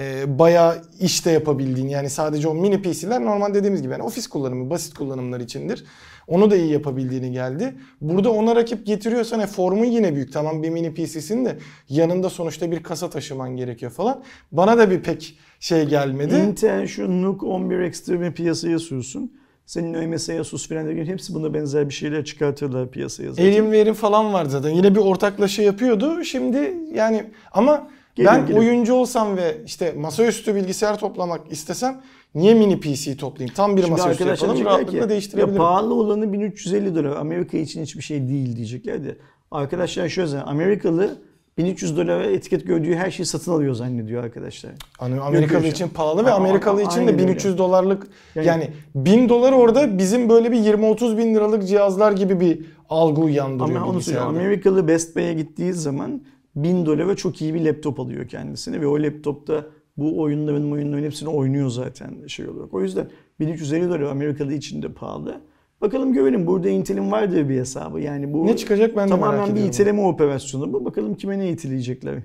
[0.00, 4.26] e, bayağı iş de yapabildiğin yani sadece o mini PC'ler normal dediğimiz gibi yani ofis
[4.26, 5.84] kullanımı, basit kullanımlar içindir.
[6.28, 7.74] Onu da iyi yapabildiğini geldi.
[8.00, 10.32] Burada ona rakip getiriyorsan e, formun yine büyük.
[10.32, 14.22] Tamam bir mini PC'sin de yanında sonuçta bir kasa taşıman gerekiyor falan.
[14.52, 16.34] Bana da bir pek şey gelmedi.
[16.34, 19.42] Intel şu NUC 11 Extreme piyasaya sürsün.
[19.66, 23.44] Senin ÖMS, Asus falan derken hepsi buna benzer bir şeyler çıkartırlar piyasaya zaten.
[23.44, 24.70] Elim verim falan var zaten.
[24.70, 26.24] Yine bir ortaklaşa yapıyordu.
[26.24, 28.58] Şimdi yani ama Gelir, ben gelir.
[28.58, 32.00] oyuncu olsam ve işte masaüstü bilgisayar toplamak istesem
[32.34, 33.54] niye mini PC toplayayım?
[33.54, 34.64] Tam bir Şimdi masaüstü yapalım.
[34.64, 35.54] Rahatlıkla ki, değiştirebilirim.
[35.54, 37.16] Ya pahalı olanı 1350 dolar.
[37.16, 39.16] Amerika için hiçbir şey değil diyecekler de.
[39.50, 41.18] Arkadaşlar şöyle söyleyeyim, Amerikalı
[41.58, 44.72] 1300 dolara etiket gördüğü her şeyi satın alıyor zannediyor arkadaşlar.
[44.98, 47.18] Hani Amerikalı için pahalı ve Ama- Amerikalı için de öyle.
[47.18, 52.40] 1300 dolarlık yani, Yani- 1000 dolar orada bizim böyle bir 20-30 bin liralık cihazlar gibi
[52.40, 52.60] bir
[52.90, 54.26] algı uyandırıyor Ama onu bilgisayarda.
[54.26, 56.22] Amerikalı Best Buy'a gittiği zaman
[56.56, 61.28] 1000 dolara çok iyi bir laptop alıyor kendisine ve o laptopta bu oyunların oyunların hepsini
[61.28, 62.74] oynuyor zaten şey olarak.
[62.74, 63.06] O yüzden
[63.40, 65.40] 1350 dolar Amerikalı için de pahalı.
[65.80, 68.00] Bakalım görelim burada Intel'in vardır bir hesabı.
[68.00, 70.84] Yani bu Ne çıkacak ben de merak tamamen bir iteleme operasyonu bu.
[70.84, 72.22] Bakalım kime ne itileyecekler.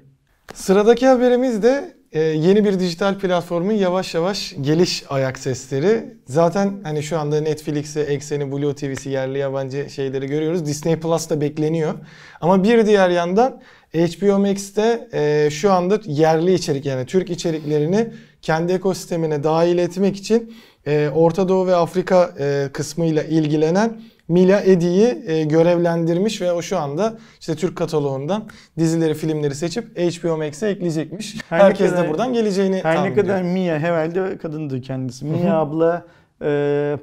[0.54, 6.04] Sıradaki haberimiz de e, yeni bir dijital platformun yavaş yavaş geliş ayak sesleri.
[6.26, 10.66] Zaten hani şu anda Netflix'i, Exxen'i, Blue TV'si, yerli yabancı şeyleri görüyoruz.
[10.66, 11.94] Disney Plus da bekleniyor.
[12.42, 13.62] Ama bir diğer yandan
[13.94, 18.08] HBO Max'te e, şu anda yerli içerik yani Türk içeriklerini
[18.42, 20.54] kendi ekosistemine dahil etmek için
[20.88, 26.78] e, Orta Doğu ve Afrika e, kısmıyla ilgilenen Mila Edi'yi e, görevlendirmiş ve o şu
[26.78, 28.44] anda işte Türk kataloğundan
[28.80, 31.36] dizileri, filmleri seçip HBO Max'e ekleyecekmiş.
[31.50, 33.54] Her Herkes kadar- de buradan geleceğini Her ne kadar ediyor.
[33.54, 35.26] Mia herhalde kadındır kendisi.
[35.26, 36.06] Mia abla
[36.42, 36.98] e,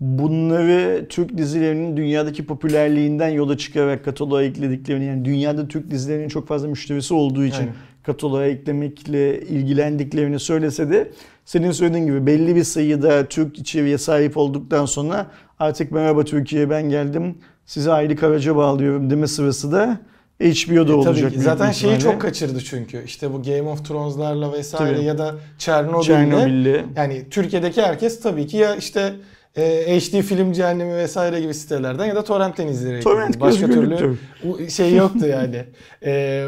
[0.00, 6.68] bunları Türk dizilerinin dünyadaki popülerliğinden yola çıkarak kataloğa eklediklerini yani dünyada Türk dizilerinin çok fazla
[6.68, 7.74] müşterisi olduğu için Aynen.
[8.02, 11.10] kataloğa eklemekle ilgilendiklerini söylese de
[11.44, 15.26] senin söylediğin gibi belli bir sayıda Türk içeriğe sahip olduktan sonra
[15.58, 19.98] artık merhaba Türkiye ben geldim size aylık araca bağlıyorum deme sırası da
[20.40, 21.30] HBO'da E, olacak.
[21.32, 23.04] Tabii Zaten şeyi çok kaçırdı çünkü.
[23.04, 25.04] İşte bu Game of Thrones'larla vesaire Tabii.
[25.04, 26.02] ya da Çernobil'le.
[26.06, 26.84] Çernobil'le.
[26.96, 29.12] Yani Türkiye'deki herkes tabii ki ya işte
[29.56, 33.02] e, HD film cehennemi vesaire gibi sitelerden ya da torrentten izleyerek.
[33.02, 33.40] Torrent.
[33.40, 35.64] Başka türlü u- şey yoktu yani.
[36.04, 36.44] E,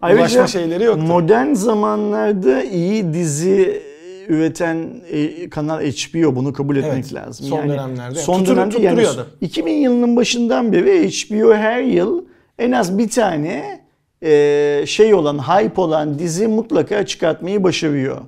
[0.00, 1.02] Ayrıca ulaşma şeyleri yoktu.
[1.02, 3.82] Modern zamanlarda iyi dizi
[4.28, 7.46] üreten e, kanal HBO bunu kabul etmek Evet, lazım.
[7.46, 8.18] son dönemlerde.
[8.18, 9.26] Son Tutur- dönemde yani tutturuyor adam.
[9.40, 12.24] 2000 yılının başından beri HBO her yıl
[12.58, 13.80] en az bir tane
[14.22, 18.20] e, şey olan, hype olan dizi mutlaka çıkartmayı başarıyor.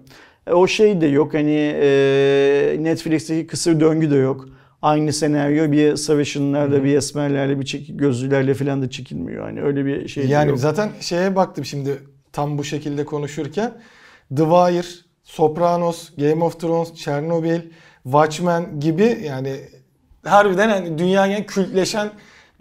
[0.46, 4.48] E, o şey de yok hani e, Netflix'teki kısır döngü de yok.
[4.82, 9.44] Aynı senaryo bir sarışınlarla, bir esmerlerle, bir çekik gözlülerle falan da çekilmiyor.
[9.44, 10.58] Hani öyle bir şey Yani yok.
[10.58, 11.98] zaten şeye baktım şimdi
[12.32, 13.72] tam bu şekilde konuşurken.
[14.36, 14.86] The Wire,
[15.24, 17.60] Sopranos, Game of Thrones, Chernobyl,
[18.02, 19.60] Watchmen gibi yani
[20.24, 22.10] harbiden hani dünyaya kültleşen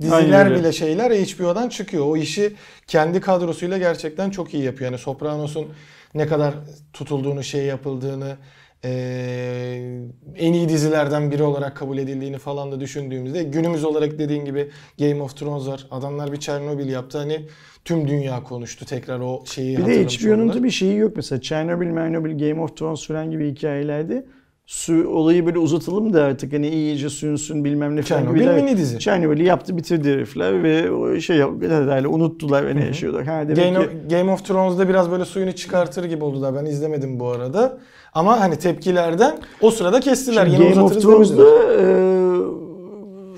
[0.01, 2.05] diziler bile şeyler HBO'dan çıkıyor.
[2.05, 2.55] O işi
[2.87, 4.91] kendi kadrosuyla gerçekten çok iyi yapıyor.
[4.91, 5.67] Yani Sopranos'un
[6.13, 6.53] ne kadar
[6.93, 8.37] tutulduğunu, şey yapıldığını,
[8.83, 10.01] eee,
[10.35, 14.69] en iyi dizilerden biri olarak kabul edildiğini falan da düşündüğümüzde günümüz olarak dediğin gibi
[14.99, 15.87] Game of Thrones var.
[15.91, 17.17] Adamlar bir Chernobyl yaptı.
[17.17, 17.45] Hani
[17.85, 22.37] tüm dünya konuştu tekrar o şeyi Bir de HBO'nun bir şeyi yok mesela Chernobyl, Chernobyl,
[22.49, 24.25] Game of Thrones falan gibi hikayelerde
[24.65, 28.47] su olayı böyle uzatalım da artık hani iyice sünsün bilmem ne falan gibi.
[28.47, 28.99] mini dizi.
[28.99, 33.25] Chernobyl'i yaptı bitirdi herifler ve o şey herhalde unuttular ve ne yaşıyorlar.
[33.25, 36.55] Ha demek Game, ki Game of Thrones'da biraz böyle suyunu çıkartır gibi oldular.
[36.55, 37.77] Ben izlemedim bu arada.
[38.13, 40.45] Ama hani tepkilerden o sırada kestiler.
[40.45, 41.01] Şimdi Yine Game of.
[41.01, 41.45] Thrones'da
[41.81, 41.85] e,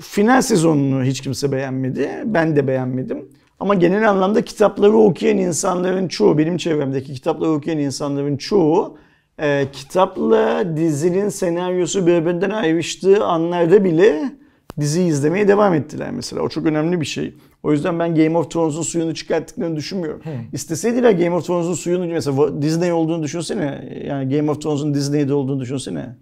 [0.00, 2.10] final sezonunu hiç kimse beğenmedi.
[2.24, 3.28] Ben de beğenmedim.
[3.60, 8.98] Ama genel anlamda kitapları okuyan insanların çoğu, benim çevremdeki kitapları okuyan insanların çoğu
[9.40, 14.32] e, kitapla dizinin senaryosu birbirinden ayrıştığı anlarda bile
[14.80, 16.42] dizi izlemeye devam ettiler mesela.
[16.42, 17.34] O çok önemli bir şey.
[17.62, 20.22] O yüzden ben Game of Thrones'un suyunu çıkarttıklarını düşünmüyorum.
[20.52, 24.00] İsteseydiler Game of Thrones'un suyunu mesela Disney olduğunu düşünsene.
[24.06, 26.16] Yani Game of Thrones'un Disney'de olduğunu düşünsene.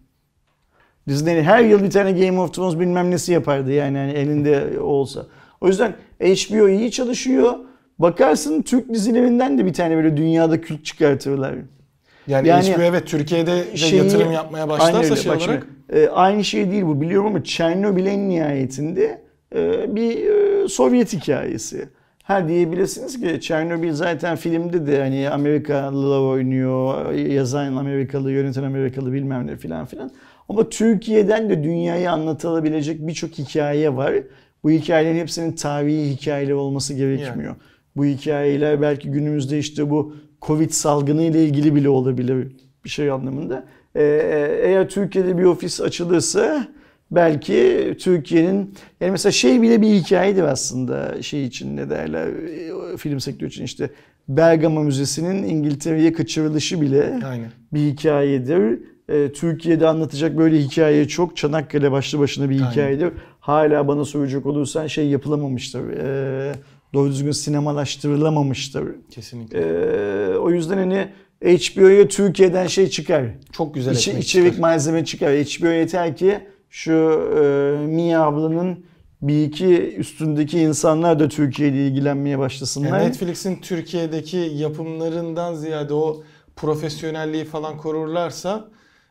[1.09, 5.27] Disney her yıl bir tane Game of Thrones bilmem nesi yapardı yani hani elinde olsa.
[5.61, 7.55] O yüzden HBO iyi çalışıyor.
[7.99, 11.55] Bakarsın Türk dizilerinden de bir tane böyle dünyada kült çıkartırlar.
[12.29, 15.16] Yani, Yani HBO evet Türkiye'de de Şeyi- yatırım yapmaya başlarsa öyle.
[15.16, 19.22] şey Bak şimdi, olarak e, aynı şey değil bu biliyorum ama Chernobyl en nihayetinde
[19.55, 20.27] e, bir
[20.64, 21.89] e, Sovyet hikayesi.
[22.22, 29.47] Ha diyebilirsiniz ki Chernobyl zaten filmde de hani Amerikalılar oynuyor, yazan Amerikalı, yöneten Amerikalı bilmem
[29.47, 30.11] ne filan filan.
[30.49, 34.14] Ama Türkiye'den de dünyaya anlatılabilecek birçok hikaye var.
[34.64, 37.55] Bu hikayelerin hepsinin tarihi hikayeler olması gerekmiyor.
[37.97, 40.16] Bu hikayeler belki günümüzde işte bu
[40.47, 42.49] Covid salgını ile ilgili bile olabilir
[42.85, 43.65] bir şey anlamında.
[43.95, 44.03] Ee,
[44.63, 46.69] eğer Türkiye'de bir ofis açılırsa
[47.11, 52.27] belki Türkiye'nin yani mesela şey bile bir hikayedir aslında şey için ne derler
[52.93, 53.91] e, film sektörü için işte
[54.29, 57.51] Bergama Müzesi'nin İngiltere'ye kaçırılışı bile Aynen.
[57.73, 58.79] bir hikayedir.
[59.09, 61.37] Ee, Türkiye'de anlatacak böyle hikaye çok.
[61.37, 62.71] Çanakkale başlı başına bir Aynen.
[62.71, 63.13] hikayedir.
[63.41, 65.91] Hala bana soracak olursan şey yapılamamıştır.
[65.91, 66.53] Ee,
[66.95, 68.85] doğru düzgün sinemalaştırılamamıştır.
[69.11, 69.59] kesinlikle.
[69.59, 71.09] Ee, o yüzden hani
[71.45, 73.25] HBO'ya Türkiye'den şey çıkar.
[73.53, 74.61] Çok güzel İçi- içerik çıkar.
[74.61, 75.31] malzeme çıkar.
[75.33, 76.39] HBO yeter ki
[76.71, 78.85] şu e, Mia ablanın
[79.23, 82.89] bir iki üstündeki insanlar da Türkiye ile ilgilenmeye başlasınlar.
[82.99, 86.23] Yani Netflix'in Türkiye'deki yapımlarından ziyade o
[86.57, 88.69] profesyonelliği falan korurlarsa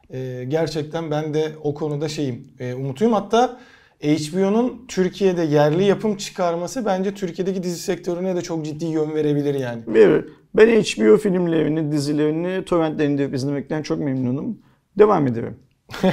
[0.09, 3.13] e, gerçekten ben de o konuda şeyim e, umutluyum.
[3.13, 3.59] Hatta
[4.03, 9.81] HBO'nun Türkiye'de yerli yapım çıkarması bence Türkiye'deki dizi sektörüne de çok ciddi yön verebilir yani.
[9.87, 10.25] Verir.
[10.55, 14.57] Ben HBO filmlerini, dizilerini, torrentlerini de izlemekten çok memnunum.
[14.97, 15.57] Devam ederim.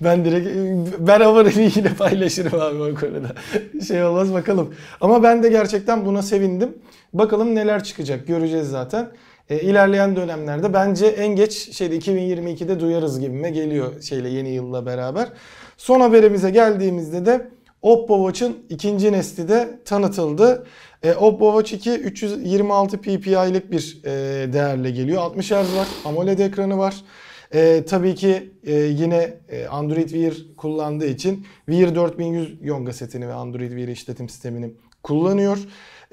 [0.00, 0.48] ben direkt
[0.98, 3.34] ben haberimi yine paylaşırım abi o konuda.
[3.88, 4.74] Şey olmaz bakalım.
[5.00, 6.78] Ama ben de gerçekten buna sevindim.
[7.12, 9.10] Bakalım neler çıkacak göreceğiz zaten.
[9.50, 15.28] E, ilerleyen dönemlerde bence en geç şeyde 2022'de duyarız gibime geliyor şeyle yeni yılla beraber.
[15.80, 17.48] Son haberimize geldiğimizde de
[17.82, 20.66] Oppo Watch'ın ikinci nesli de tanıtıldı.
[21.02, 24.10] E, Oppo Watch 2 326 ppi'lik bir e,
[24.52, 25.22] değerle geliyor.
[25.22, 26.96] 60 Hz var, AMOLED ekranı var.
[27.54, 33.32] E, tabii ki e, yine e, Android Wear kullandığı için Wear 4100 Yonga setini ve
[33.32, 34.70] Android Wear işletim sistemini
[35.02, 35.58] kullanıyor.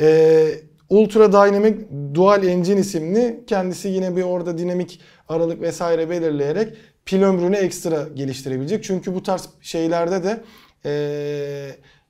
[0.02, 0.48] E,
[0.90, 1.76] Ultra Dynamic
[2.14, 6.74] Dual Engine isimli kendisi yine bir orada dinamik aralık vesaire belirleyerek
[7.08, 8.84] pil ömrünü ekstra geliştirebilecek.
[8.84, 10.44] Çünkü bu tarz şeylerde de
[10.86, 10.92] e,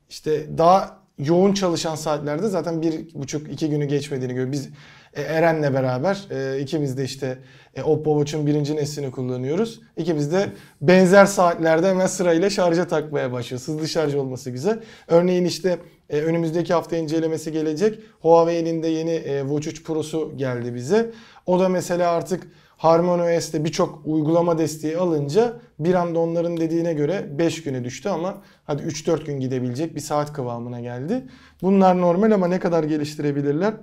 [0.09, 4.53] işte daha yoğun çalışan saatlerde zaten bir buçuk iki günü geçmediğini görüyoruz.
[4.53, 4.69] Biz
[5.13, 7.37] e, Eren'le beraber e, ikimiz de işte
[7.75, 9.81] e, Oppo Watch'un birinci neslini kullanıyoruz.
[9.97, 10.49] İkimiz de
[10.81, 13.67] benzer saatlerde hemen sırayla şarja takmaya başlıyoruz.
[13.67, 14.79] Hızlı şarj olması güzel.
[15.07, 15.79] Örneğin işte
[16.09, 17.99] e, önümüzdeki hafta incelemesi gelecek.
[18.19, 21.11] Huawei'nin de yeni e, Watch 3 Pro'su geldi bize.
[21.45, 27.63] O da mesela artık HarmonyOS'te birçok uygulama desteği alınca bir anda onların dediğine göre 5
[27.63, 31.27] güne düştü ama hadi 3-4 gün gidebilecek bir saat kıvamına geldi.
[31.61, 33.73] Bunlar normal ama ne kadar geliştirebilirler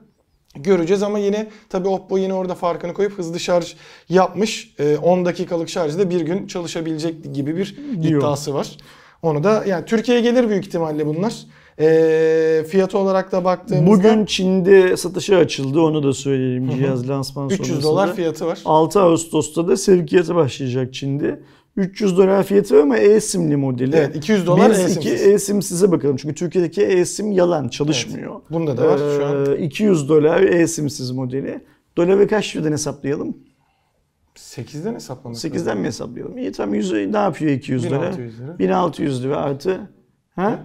[0.55, 3.75] göreceğiz ama yine tabi Oppo yine orada farkını koyup hızlı şarj
[4.09, 4.75] yapmış.
[5.03, 8.21] 10 e, dakikalık şarjda bir gün çalışabilecek gibi bir Diyor.
[8.21, 8.77] iddiası var.
[9.23, 11.35] Onu da yani Türkiye'ye gelir büyük ihtimalle bunlar.
[11.81, 13.87] E, fiyatı olarak da baktığımızda...
[13.87, 17.91] Bugün Çin'de satışa açıldı onu da söyleyelim cihaz lansman 300 sonrasında.
[17.91, 18.59] dolar fiyatı var.
[18.65, 21.41] 6 Ağustos'ta da sevkiyatı başlayacak Çin'de.
[21.77, 23.97] 300 dolar fiyatı var ama e-simli modeli.
[23.97, 25.23] Evet 200 dolar e-simsiz.
[25.23, 26.17] E-simsize bakalım.
[26.17, 28.33] Çünkü Türkiye'deki e-sim yalan çalışmıyor.
[28.33, 29.57] Evet, bunda da var ee, şu an.
[29.57, 31.65] 200 dolar e-simsiz modeli.
[31.97, 33.37] Doları kaç liradan hesaplayalım?
[34.37, 36.39] 8'den hesaplamak 8'den mi hesaplayalım?
[36.39, 38.03] İyi tamam 100 ne yapıyor 200 lira?
[38.03, 38.59] 1600 lira.
[38.59, 39.91] 1600 lira artı.
[40.37, 40.59] Ha?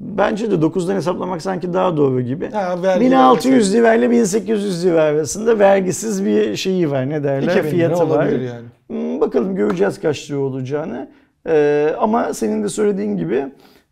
[0.00, 2.50] Bence de 9'dan hesaplamak sanki daha doğru gibi.
[2.50, 8.26] Ha, 1600 lira ile 1800 lira arasında vergisiz bir şeyi var ne derler fiyatı var.
[8.26, 8.66] Yani.
[8.86, 11.08] Hmm, bakalım göreceğiz kaç lira olacağını.
[11.46, 13.46] Ee, ama senin de söylediğin gibi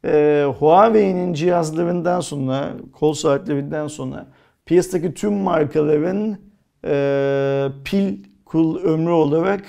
[0.05, 4.27] e, Huawei'nin cihazlarından sonra, kol saatlerinden sonra
[4.67, 6.37] piyasadaki tüm markaların
[6.85, 9.63] e, pil kul ömrü olarak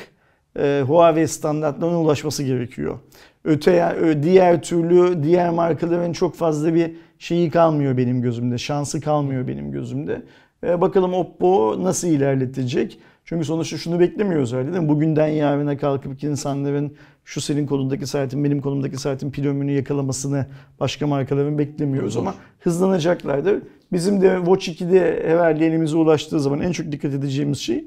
[0.59, 2.99] e, Huawei standartlarına ulaşması gerekiyor.
[3.47, 8.57] Öte diğer türlü diğer markaların çok fazla bir şeyi kalmıyor benim gözümde.
[8.57, 10.21] Şansı kalmıyor benim gözümde.
[10.63, 12.99] E, bakalım Oppo nasıl ilerletecek?
[13.25, 14.89] Çünkü sonuçta şunu beklemiyoruz öyle değil mi?
[14.89, 16.93] Bugünden yarına kalkıp insanların
[17.25, 20.45] şu senin kolundaki saatin benim kolumdaki saatin pil ömrünü yakalamasını
[20.79, 22.21] başka markaların beklemiyoruz Zor.
[22.21, 23.61] ama hızlanacaklardır.
[23.91, 27.85] Bizim de Watch 2'de herhalde elimize ulaştığı zaman en çok dikkat edeceğimiz şey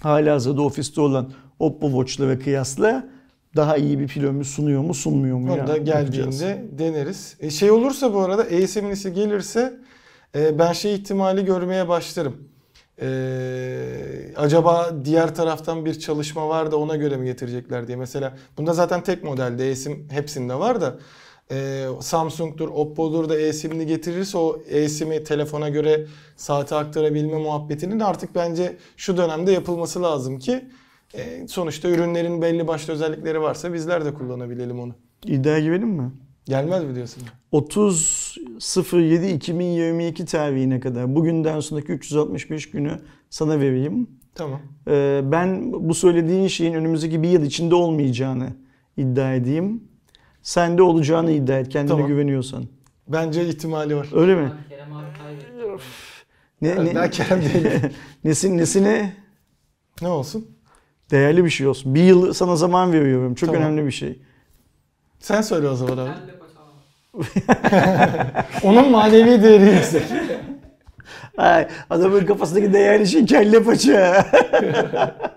[0.00, 3.08] hala hazırda ofiste olan Oppo Watch'lara kıyasla
[3.56, 5.52] daha iyi bir pil ömrü sunuyor mu sunmuyor mu?
[5.52, 6.42] Onu da geldiğinde yapacağız.
[6.78, 7.36] deneriz.
[7.40, 8.58] E şey olursa bu arada e
[9.10, 9.80] gelirse
[10.34, 12.36] e, ben şey ihtimali görmeye başlarım.
[13.00, 13.08] E,
[14.36, 17.96] acaba diğer taraftan bir çalışma var da ona göre mi getirecekler diye.
[17.96, 20.98] Mesela bunda zaten tek modelde eSIM hepsinde var da
[21.50, 28.76] e, Samsung'dur, Oppo'dur da eSIM'ini getirirse o eSIM'i telefona göre saate aktarabilme muhabbetinin artık bence
[28.96, 30.64] şu dönemde yapılması lazım ki
[31.14, 34.94] e, sonuçta ürünlerin belli başlı özellikleri varsa bizler de kullanabilelim onu.
[35.26, 36.12] İddia girelim mi?
[36.44, 37.22] Gelmez mi diyorsun?
[37.52, 42.98] 30.07.2022 tarihine kadar bugünden sonraki 365 günü
[43.30, 44.10] sana vereyim.
[44.34, 44.60] Tamam.
[44.88, 48.48] Ee, ben bu söylediğin şeyin önümüzdeki bir yıl içinde olmayacağını
[48.96, 49.84] iddia edeyim.
[50.42, 52.06] Sen de olacağını iddia et kendine tamam.
[52.06, 52.64] güveniyorsan.
[53.08, 54.08] Bence ihtimali var.
[54.12, 54.52] Öyle mi?
[54.68, 55.46] Kerem abi kaybetti.
[56.62, 56.94] Ne, ne?
[56.94, 57.90] Ben Kerem değilim.
[58.24, 59.16] Nesin, nesine?
[60.02, 60.46] Ne olsun?
[61.12, 61.94] Değerli bir şey olsun.
[61.94, 63.34] Bir yıl sana zaman veriyorum.
[63.34, 63.62] Çok tamam.
[63.62, 64.18] önemli bir şey.
[65.18, 66.10] Sen söyle o zaman abi.
[68.62, 70.02] Onun manevi değeri yüksek.
[71.36, 73.90] Ay, adamın kafasındaki değerli şey kelle paça.
[73.92, 74.26] ya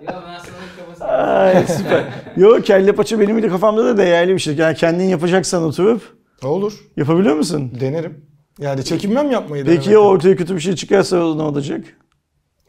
[0.07, 1.07] ben sana kafasına...
[1.07, 2.03] Ay süper.
[2.37, 4.55] Yo kelle paça benim de kafamda da değerli bir şey.
[4.55, 6.01] Yani kendin yapacaksan oturup.
[6.43, 6.73] Olur.
[6.97, 7.71] Yapabiliyor musun?
[7.79, 8.25] Denerim.
[8.59, 9.65] Yani çekinmem yapmayı.
[9.65, 11.85] Peki ya ortaya kötü bir şey çıkarsa ne olacak?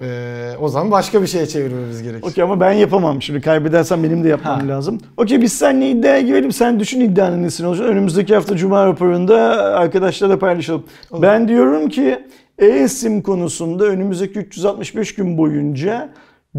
[0.00, 2.28] Ee, o zaman başka bir şeye çevirmemiz gerekir.
[2.30, 3.22] Okey ama ben yapamam.
[3.22, 4.68] Şimdi kaybedersem benim de yapmam ha.
[4.68, 5.00] lazım.
[5.16, 6.52] Okey biz seninle iddiaya girelim.
[6.52, 7.86] Sen düşün iddianın nesini olacak.
[7.86, 9.36] Önümüzdeki hafta Cuma raporunda
[9.74, 10.84] arkadaşlarla paylaşalım.
[11.10, 11.22] Olur.
[11.22, 12.18] Ben diyorum ki
[12.58, 16.08] e-sim konusunda önümüzdeki 365 gün boyunca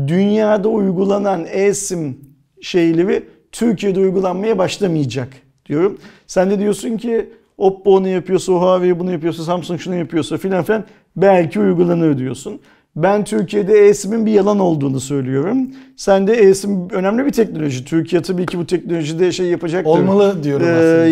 [0.08, 2.18] dünyada uygulanan e-sim
[2.62, 5.30] şeyleri Türkiye'de uygulanmaya başlamayacak
[5.66, 5.98] diyorum.
[6.28, 10.84] Sen de diyorsun ki Oppo onu yapıyorsa, Huawei bunu yapıyorsa, Samsung şunu yapıyorsa filan filan
[11.16, 12.60] belki uygulanır diyorsun.
[12.98, 15.58] Ben Türkiye'de e-SIM'in bir yalan olduğunu söylüyorum.
[15.96, 17.86] Sen de e-SIM önemli bir teknoloji.
[17.86, 19.90] Türkiye tabii ki bu teknolojide şey yapacaktır.
[19.92, 21.06] Olmalı diyorum Ee, aslında.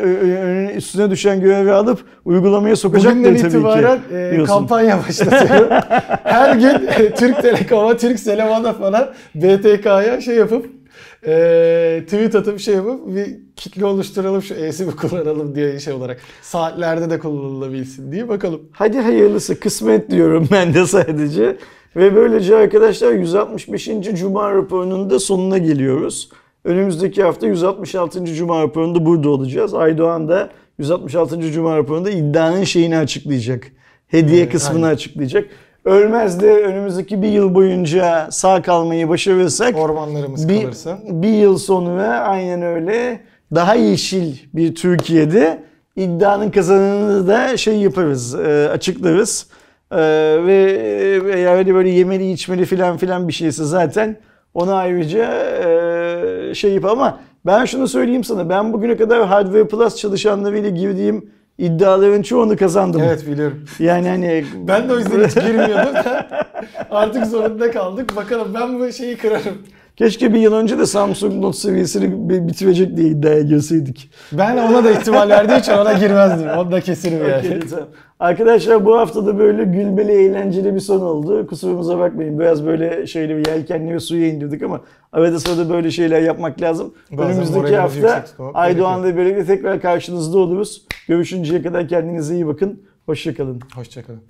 [0.00, 4.14] ö- önüne- üstüne düşen görevi alıp uygulamaya sokacaktır Bugünden tabii itibaren ki.
[4.14, 4.54] e, diyorsun.
[4.54, 5.70] kampanya başlatıyor.
[6.24, 10.66] Her gün e, Türk Telekom'a, Türk Seleman'a falan BTK'ya şey yapıp
[11.26, 16.20] e, tweet atıp şey yapıp bir kitle oluşturalım şu e-SIM'i kullanalım diye şey olarak.
[16.42, 18.60] Saatlerde de kullanılabilsin diye bakalım.
[18.72, 21.56] Hadi hayırlısı kısmet diyorum ben de sadece.
[21.96, 23.88] Ve böylece arkadaşlar 165.
[24.14, 26.30] Cuma raporunun da sonuna geliyoruz.
[26.64, 28.24] Önümüzdeki hafta 166.
[28.24, 29.74] Cuma raporunda burada olacağız.
[29.74, 31.40] Aydoğan da 166.
[31.52, 33.66] Cuma raporunda iddianın şeyini açıklayacak.
[34.08, 34.94] Hediye Evet, kısmını aynen.
[34.94, 35.48] açıklayacak.
[35.86, 40.98] Ölmez de önümüzdeki bir yıl boyunca sağ kalmayı başarırsak Ormanlarımız bir, kalırsa.
[41.08, 43.20] bir yıl sonra aynen öyle
[43.54, 45.62] daha yeşil bir Türkiye'de
[45.96, 49.46] iddianın kazananını da şey yaparız, e, açıklarız.
[49.92, 49.98] E,
[50.46, 50.80] ve
[51.34, 54.16] e, yani böyle yemeli içmeli filan filan bir şeyse zaten
[54.54, 55.34] ona ayrıca
[56.54, 62.22] şey yap ama ben şunu söyleyeyim sana ben bugüne kadar Hardware Plus çalışanlarıyla girdiğim iddiaların
[62.22, 63.02] çoğunu kazandım.
[63.04, 63.64] Evet biliyorum.
[63.78, 65.94] Yani hani Ben de o yüzden hiç girmiyordum
[66.90, 68.16] artık zorunda kaldık.
[68.16, 69.58] Bakalım ben bu şeyi kırarım.
[69.96, 74.10] keşke bir yıl önce de Samsung Note seviyesini bi- bitirecek diye iddiaya girseydik.
[74.32, 76.48] Ben ona da ihtimal verdiği için ona girmezdim.
[76.48, 77.38] Onu da keserim yani.
[77.46, 77.88] Okey, tamam.
[78.20, 81.46] Arkadaşlar bu hafta da böyle gülmeli eğlenceli bir son oldu.
[81.46, 82.38] Kusurumuza bakmayın.
[82.38, 84.80] Biraz böyle şeyle bir yelkenli ve suya indirdik ama
[85.12, 86.94] arada sırada böyle şeyler yapmak lazım.
[87.12, 90.86] Bazen Önümüzdeki hafta tutmak Aydoğan'la birlikte tekrar karşınızda oluruz.
[91.08, 92.82] Görüşünceye kadar kendinize iyi bakın.
[93.06, 93.60] Hoşçakalın.
[93.74, 94.20] Hoşçakalın.